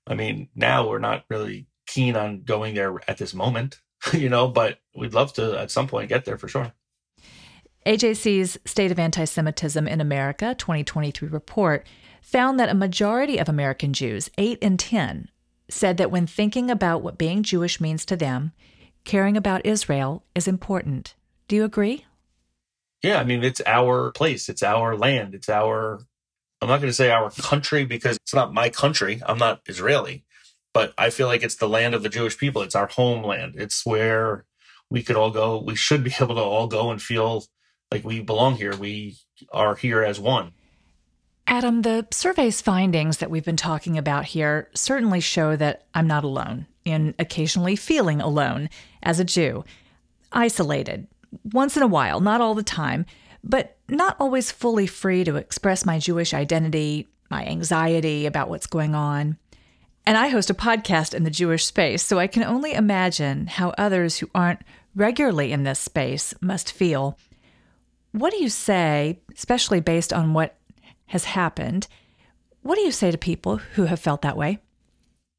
I 0.06 0.14
mean, 0.14 0.50
now 0.54 0.86
we're 0.86 0.98
not 0.98 1.24
really 1.30 1.66
keen 1.86 2.16
on 2.16 2.42
going 2.42 2.74
there 2.74 3.00
at 3.08 3.16
this 3.16 3.32
moment, 3.32 3.80
you 4.12 4.28
know, 4.28 4.46
but 4.46 4.78
we'd 4.94 5.14
love 5.14 5.32
to 5.34 5.58
at 5.58 5.70
some 5.70 5.88
point 5.88 6.10
get 6.10 6.26
there 6.26 6.36
for 6.36 6.48
sure. 6.48 6.70
AJC's 7.86 8.58
State 8.66 8.90
of 8.90 8.98
Anti 8.98 9.24
Semitism 9.24 9.88
in 9.88 10.02
America 10.02 10.54
2023 10.54 11.30
report 11.30 11.86
found 12.26 12.58
that 12.58 12.68
a 12.68 12.74
majority 12.74 13.38
of 13.38 13.48
American 13.48 13.92
Jews, 13.92 14.28
8 14.36 14.58
in 14.58 14.76
10, 14.76 15.30
said 15.70 15.96
that 15.96 16.10
when 16.10 16.26
thinking 16.26 16.72
about 16.72 17.00
what 17.00 17.16
being 17.16 17.44
Jewish 17.44 17.80
means 17.80 18.04
to 18.04 18.16
them, 18.16 18.50
caring 19.04 19.36
about 19.36 19.64
Israel 19.64 20.24
is 20.34 20.48
important. 20.48 21.14
Do 21.46 21.54
you 21.54 21.62
agree? 21.62 22.04
Yeah, 23.00 23.20
I 23.20 23.24
mean, 23.24 23.44
it's 23.44 23.62
our 23.64 24.10
place, 24.10 24.48
it's 24.48 24.64
our 24.64 24.96
land, 24.96 25.36
it's 25.36 25.48
our, 25.48 26.00
I'm 26.60 26.68
not 26.68 26.80
going 26.80 26.90
to 26.90 26.94
say 26.94 27.12
our 27.12 27.30
country 27.30 27.84
because 27.84 28.16
it's 28.16 28.34
not 28.34 28.52
my 28.52 28.70
country. 28.70 29.22
I'm 29.24 29.38
not 29.38 29.60
Israeli, 29.66 30.24
but 30.74 30.94
I 30.98 31.10
feel 31.10 31.28
like 31.28 31.44
it's 31.44 31.56
the 31.56 31.68
land 31.68 31.94
of 31.94 32.02
the 32.02 32.08
Jewish 32.08 32.36
people. 32.36 32.62
It's 32.62 32.74
our 32.74 32.88
homeland. 32.88 33.54
It's 33.56 33.86
where 33.86 34.46
we 34.90 35.04
could 35.04 35.16
all 35.16 35.30
go. 35.30 35.62
We 35.62 35.76
should 35.76 36.02
be 36.02 36.12
able 36.20 36.34
to 36.34 36.40
all 36.40 36.66
go 36.66 36.90
and 36.90 37.00
feel 37.00 37.44
like 37.92 38.04
we 38.04 38.20
belong 38.20 38.56
here. 38.56 38.74
We 38.74 39.16
are 39.52 39.76
here 39.76 40.02
as 40.02 40.18
one. 40.18 40.54
Adam, 41.48 41.82
the 41.82 42.06
survey's 42.10 42.60
findings 42.60 43.18
that 43.18 43.30
we've 43.30 43.44
been 43.44 43.56
talking 43.56 43.96
about 43.96 44.24
here 44.24 44.68
certainly 44.74 45.20
show 45.20 45.54
that 45.54 45.86
I'm 45.94 46.08
not 46.08 46.24
alone 46.24 46.66
in 46.84 47.14
occasionally 47.18 47.76
feeling 47.76 48.20
alone 48.20 48.68
as 49.02 49.20
a 49.20 49.24
Jew. 49.24 49.64
Isolated, 50.32 51.06
once 51.52 51.76
in 51.76 51.84
a 51.84 51.88
while, 51.88 52.20
not 52.20 52.40
all 52.40 52.54
the 52.54 52.64
time, 52.64 53.06
but 53.44 53.76
not 53.88 54.16
always 54.18 54.50
fully 54.50 54.88
free 54.88 55.22
to 55.22 55.36
express 55.36 55.86
my 55.86 56.00
Jewish 56.00 56.34
identity, 56.34 57.06
my 57.30 57.46
anxiety 57.46 58.26
about 58.26 58.48
what's 58.48 58.66
going 58.66 58.96
on. 58.96 59.38
And 60.04 60.16
I 60.16 60.28
host 60.28 60.50
a 60.50 60.54
podcast 60.54 61.14
in 61.14 61.22
the 61.22 61.30
Jewish 61.30 61.64
space, 61.64 62.02
so 62.02 62.18
I 62.18 62.26
can 62.26 62.42
only 62.42 62.74
imagine 62.74 63.46
how 63.46 63.70
others 63.78 64.18
who 64.18 64.28
aren't 64.34 64.62
regularly 64.96 65.52
in 65.52 65.62
this 65.62 65.78
space 65.78 66.34
must 66.40 66.72
feel. 66.72 67.18
What 68.12 68.32
do 68.32 68.42
you 68.42 68.48
say, 68.48 69.20
especially 69.34 69.80
based 69.80 70.12
on 70.12 70.32
what 70.32 70.56
has 71.06 71.24
happened. 71.24 71.86
What 72.62 72.76
do 72.76 72.82
you 72.82 72.90
say 72.90 73.10
to 73.10 73.18
people 73.18 73.56
who 73.56 73.84
have 73.84 74.00
felt 74.00 74.22
that 74.22 74.36
way? 74.36 74.58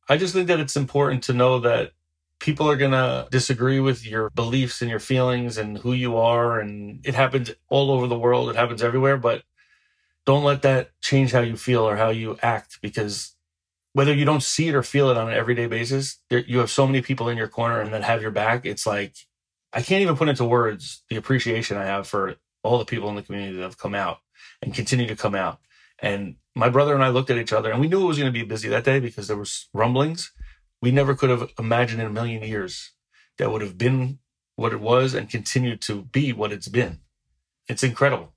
I 0.10 0.18
just 0.18 0.34
think 0.34 0.48
that 0.48 0.60
it's 0.60 0.78
important 0.78 1.24
to 1.24 1.34
know 1.34 1.60
that 1.60 1.92
people 2.40 2.70
are 2.70 2.78
going 2.78 2.92
to 2.92 3.28
disagree 3.32 3.80
with 3.80 4.06
your 4.06 4.30
beliefs 4.30 4.82
and 4.82 4.90
your 4.90 5.00
feelings 5.00 5.58
and 5.58 5.78
who 5.78 5.94
you 5.94 6.18
are. 6.18 6.60
And 6.60 7.06
it 7.06 7.16
happens 7.16 7.52
all 7.70 7.92
over 7.92 8.08
the 8.08 8.18
world, 8.18 8.50
it 8.50 8.56
happens 8.56 8.82
everywhere. 8.82 9.18
But 9.18 9.44
don't 10.26 10.44
let 10.44 10.62
that 10.62 10.92
change 11.02 11.32
how 11.32 11.42
you 11.42 11.58
feel 11.58 11.88
or 11.88 11.96
how 11.96 12.10
you 12.10 12.38
act 12.42 12.80
because 12.82 13.36
whether 13.94 14.14
you 14.14 14.26
don't 14.26 14.44
see 14.44 14.68
it 14.68 14.76
or 14.76 14.84
feel 14.84 15.10
it 15.10 15.18
on 15.18 15.30
an 15.30 15.34
everyday 15.34 15.68
basis, 15.68 16.20
there, 16.30 16.40
you 16.40 16.60
have 16.60 16.70
so 16.70 16.86
many 16.86 17.02
people 17.02 17.30
in 17.30 17.38
your 17.38 17.48
corner 17.48 17.82
and 17.82 17.94
that 17.94 18.04
have 18.04 18.22
your 18.22 18.32
back. 18.32 18.66
It's 18.66 18.86
like, 18.86 19.16
I 19.74 19.82
can't 19.82 20.02
even 20.02 20.16
put 20.16 20.30
into 20.30 20.46
words 20.46 21.04
the 21.10 21.16
appreciation 21.16 21.78
I 21.78 21.86
have 21.86 22.08
for 22.08 22.36
all 22.64 22.78
the 22.78 22.86
people 22.86 23.10
in 23.10 23.16
the 23.16 23.22
community 23.22 23.56
that 23.58 23.64
have 23.64 23.78
come 23.78 23.96
out 23.96 24.20
and 24.62 24.74
continue 24.74 25.08
to 25.08 25.16
come 25.16 25.36
out. 25.36 25.60
And 26.00 26.36
my 26.56 26.70
brother 26.70 26.94
and 26.94 27.04
I 27.04 27.10
looked 27.10 27.30
at 27.30 27.38
each 27.38 27.54
other 27.54 27.72
and 27.72 27.80
we 27.80 27.88
knew 27.88 28.04
it 28.04 28.08
was 28.08 28.18
going 28.18 28.32
to 28.32 28.40
be 28.40 28.46
busy 28.46 28.70
that 28.70 28.84
day 28.84 29.00
because 29.00 29.28
there 29.28 29.38
was 29.38 29.70
rumblings. 29.74 30.32
We 30.82 30.92
never 30.92 31.16
could 31.16 31.30
have 31.30 31.52
imagined 31.58 32.02
in 32.02 32.08
a 32.08 32.12
million 32.12 32.44
years 32.44 32.92
that 33.38 33.52
would 33.52 33.62
have 33.62 33.78
been 33.78 34.20
what 34.56 34.74
it 34.74 34.82
was 34.82 35.14
and 35.14 35.30
continued 35.30 35.82
to 35.82 36.04
be 36.04 36.34
what 36.34 36.52
it's 36.52 36.68
been. 36.68 37.00
It's 37.68 37.84
incredible. 37.84 38.34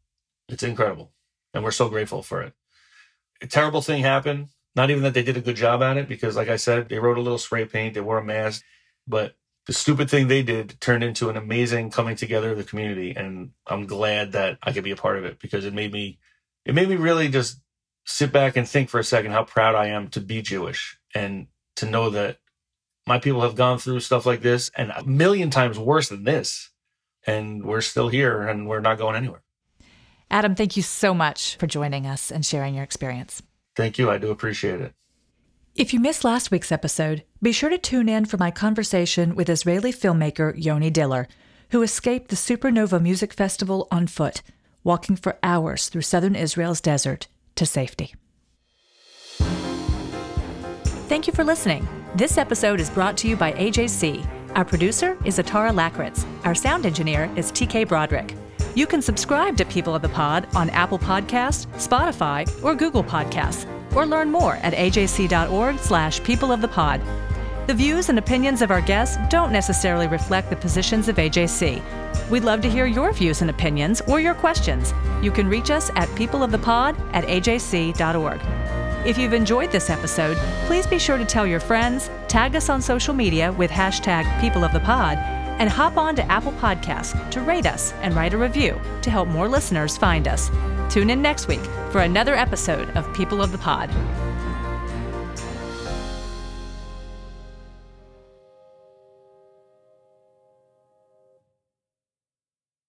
It's 0.48 0.62
incredible. 0.62 1.12
And 1.54 1.64
we're 1.64 1.70
so 1.70 1.88
grateful 1.88 2.22
for 2.22 2.42
it. 2.42 2.54
A 3.42 3.46
terrible 3.46 3.82
thing 3.82 4.02
happened. 4.02 4.48
Not 4.76 4.90
even 4.90 5.02
that 5.02 5.14
they 5.14 5.22
did 5.22 5.36
a 5.36 5.40
good 5.40 5.56
job 5.56 5.82
at 5.82 5.96
it, 5.96 6.08
because 6.08 6.36
like 6.36 6.48
I 6.48 6.56
said, 6.56 6.88
they 6.88 6.98
wrote 6.98 7.18
a 7.18 7.22
little 7.22 7.38
spray 7.38 7.64
paint, 7.64 7.94
they 7.94 8.00
wore 8.00 8.18
a 8.18 8.24
mask, 8.24 8.62
but 9.06 9.34
the 9.66 9.72
stupid 9.72 10.10
thing 10.10 10.28
they 10.28 10.42
did 10.42 10.80
turned 10.80 11.04
into 11.04 11.28
an 11.28 11.36
amazing 11.36 11.90
coming 11.90 12.16
together 12.16 12.52
of 12.52 12.58
the 12.58 12.64
community. 12.64 13.14
And 13.14 13.50
I'm 13.66 13.86
glad 13.86 14.32
that 14.32 14.58
I 14.62 14.72
could 14.72 14.84
be 14.84 14.90
a 14.90 14.96
part 14.96 15.18
of 15.18 15.24
it 15.24 15.38
because 15.38 15.64
it 15.64 15.74
made 15.74 15.92
me, 15.92 16.18
it 16.64 16.74
made 16.74 16.88
me 16.88 16.96
really 16.96 17.28
just 17.28 17.60
sit 18.04 18.32
back 18.32 18.56
and 18.56 18.68
think 18.68 18.88
for 18.88 18.98
a 18.98 19.04
second 19.04 19.32
how 19.32 19.44
proud 19.44 19.74
I 19.74 19.88
am 19.88 20.08
to 20.08 20.20
be 20.20 20.42
Jewish 20.42 20.98
and 21.14 21.46
to 21.76 21.86
know 21.86 22.10
that 22.10 22.38
my 23.06 23.18
people 23.18 23.42
have 23.42 23.54
gone 23.54 23.78
through 23.78 24.00
stuff 24.00 24.26
like 24.26 24.40
this 24.40 24.70
and 24.76 24.90
a 24.90 25.04
million 25.04 25.50
times 25.50 25.78
worse 25.78 26.08
than 26.08 26.24
this. 26.24 26.70
And 27.26 27.64
we're 27.64 27.82
still 27.82 28.08
here 28.08 28.42
and 28.42 28.66
we're 28.66 28.80
not 28.80 28.98
going 28.98 29.16
anywhere. 29.16 29.42
Adam, 30.30 30.54
thank 30.54 30.76
you 30.76 30.82
so 30.82 31.12
much 31.12 31.56
for 31.56 31.66
joining 31.66 32.06
us 32.06 32.30
and 32.30 32.46
sharing 32.46 32.74
your 32.74 32.84
experience. 32.84 33.42
Thank 33.76 33.98
you. 33.98 34.10
I 34.10 34.18
do 34.18 34.30
appreciate 34.30 34.80
it. 34.80 34.94
If 35.80 35.94
you 35.94 35.98
missed 35.98 36.24
last 36.24 36.50
week's 36.50 36.70
episode, 36.70 37.24
be 37.40 37.52
sure 37.52 37.70
to 37.70 37.78
tune 37.78 38.06
in 38.06 38.26
for 38.26 38.36
my 38.36 38.50
conversation 38.50 39.34
with 39.34 39.48
Israeli 39.48 39.94
filmmaker 39.94 40.52
Yoni 40.54 40.90
Diller, 40.90 41.26
who 41.70 41.80
escaped 41.80 42.28
the 42.28 42.36
Supernova 42.36 43.00
Music 43.00 43.32
Festival 43.32 43.88
on 43.90 44.06
foot, 44.06 44.42
walking 44.84 45.16
for 45.16 45.38
hours 45.42 45.88
through 45.88 46.02
southern 46.02 46.36
Israel's 46.36 46.82
desert 46.82 47.28
to 47.54 47.64
safety. 47.64 48.14
Thank 51.08 51.26
you 51.26 51.32
for 51.32 51.44
listening. 51.44 51.88
This 52.14 52.36
episode 52.36 52.78
is 52.78 52.90
brought 52.90 53.16
to 53.16 53.28
you 53.28 53.34
by 53.34 53.52
AJC. 53.52 54.28
Our 54.56 54.66
producer 54.66 55.16
is 55.24 55.38
Atara 55.38 55.72
Lakritz. 55.72 56.26
Our 56.44 56.54
sound 56.54 56.84
engineer 56.84 57.32
is 57.36 57.50
TK 57.52 57.88
Broderick. 57.88 58.34
You 58.74 58.86
can 58.86 59.02
subscribe 59.02 59.56
to 59.56 59.64
People 59.64 59.96
of 59.96 60.02
the 60.02 60.08
Pod 60.08 60.46
on 60.54 60.70
Apple 60.70 60.98
Podcast, 60.98 61.66
Spotify, 61.74 62.48
or 62.62 62.76
Google 62.76 63.02
Podcasts, 63.02 63.66
or 63.96 64.06
learn 64.06 64.30
more 64.30 64.54
at 64.56 64.74
ajc.org 64.74 65.78
slash 65.80 66.22
people 66.22 66.52
of 66.52 66.60
the 66.60 66.68
pod. 66.68 67.00
The 67.66 67.74
views 67.74 68.08
and 68.08 68.18
opinions 68.18 68.62
of 68.62 68.70
our 68.70 68.80
guests 68.80 69.16
don't 69.28 69.52
necessarily 69.52 70.06
reflect 70.06 70.50
the 70.50 70.56
positions 70.56 71.08
of 71.08 71.16
AJC. 71.16 71.82
We'd 72.30 72.44
love 72.44 72.60
to 72.62 72.70
hear 72.70 72.86
your 72.86 73.12
views 73.12 73.40
and 73.42 73.50
opinions 73.50 74.02
or 74.02 74.20
your 74.20 74.34
questions. 74.34 74.94
You 75.20 75.32
can 75.32 75.48
reach 75.48 75.70
us 75.70 75.90
at 75.96 76.08
peopleofthepod 76.10 76.96
at 77.12 77.24
ajc.org. 77.24 78.40
If 79.04 79.18
you've 79.18 79.32
enjoyed 79.32 79.72
this 79.72 79.90
episode, 79.90 80.36
please 80.66 80.86
be 80.86 80.98
sure 80.98 81.18
to 81.18 81.24
tell 81.24 81.46
your 81.46 81.60
friends, 81.60 82.08
tag 82.28 82.54
us 82.54 82.68
on 82.68 82.80
social 82.80 83.14
media 83.14 83.50
with 83.52 83.70
hashtag 83.70 84.24
peopleofthepod, 84.40 85.39
and 85.60 85.68
hop 85.68 85.96
on 85.96 86.16
to 86.16 86.24
Apple 86.24 86.52
Podcasts 86.52 87.30
to 87.30 87.42
rate 87.42 87.66
us 87.66 87.92
and 88.00 88.14
write 88.14 88.34
a 88.34 88.38
review 88.38 88.80
to 89.02 89.10
help 89.10 89.28
more 89.28 89.46
listeners 89.46 89.96
find 89.96 90.26
us. 90.26 90.50
Tune 90.88 91.10
in 91.10 91.22
next 91.22 91.46
week 91.46 91.64
for 91.92 92.00
another 92.00 92.34
episode 92.34 92.88
of 92.96 93.12
People 93.14 93.42
of 93.42 93.52
the 93.52 93.58
Pod. 93.58 93.90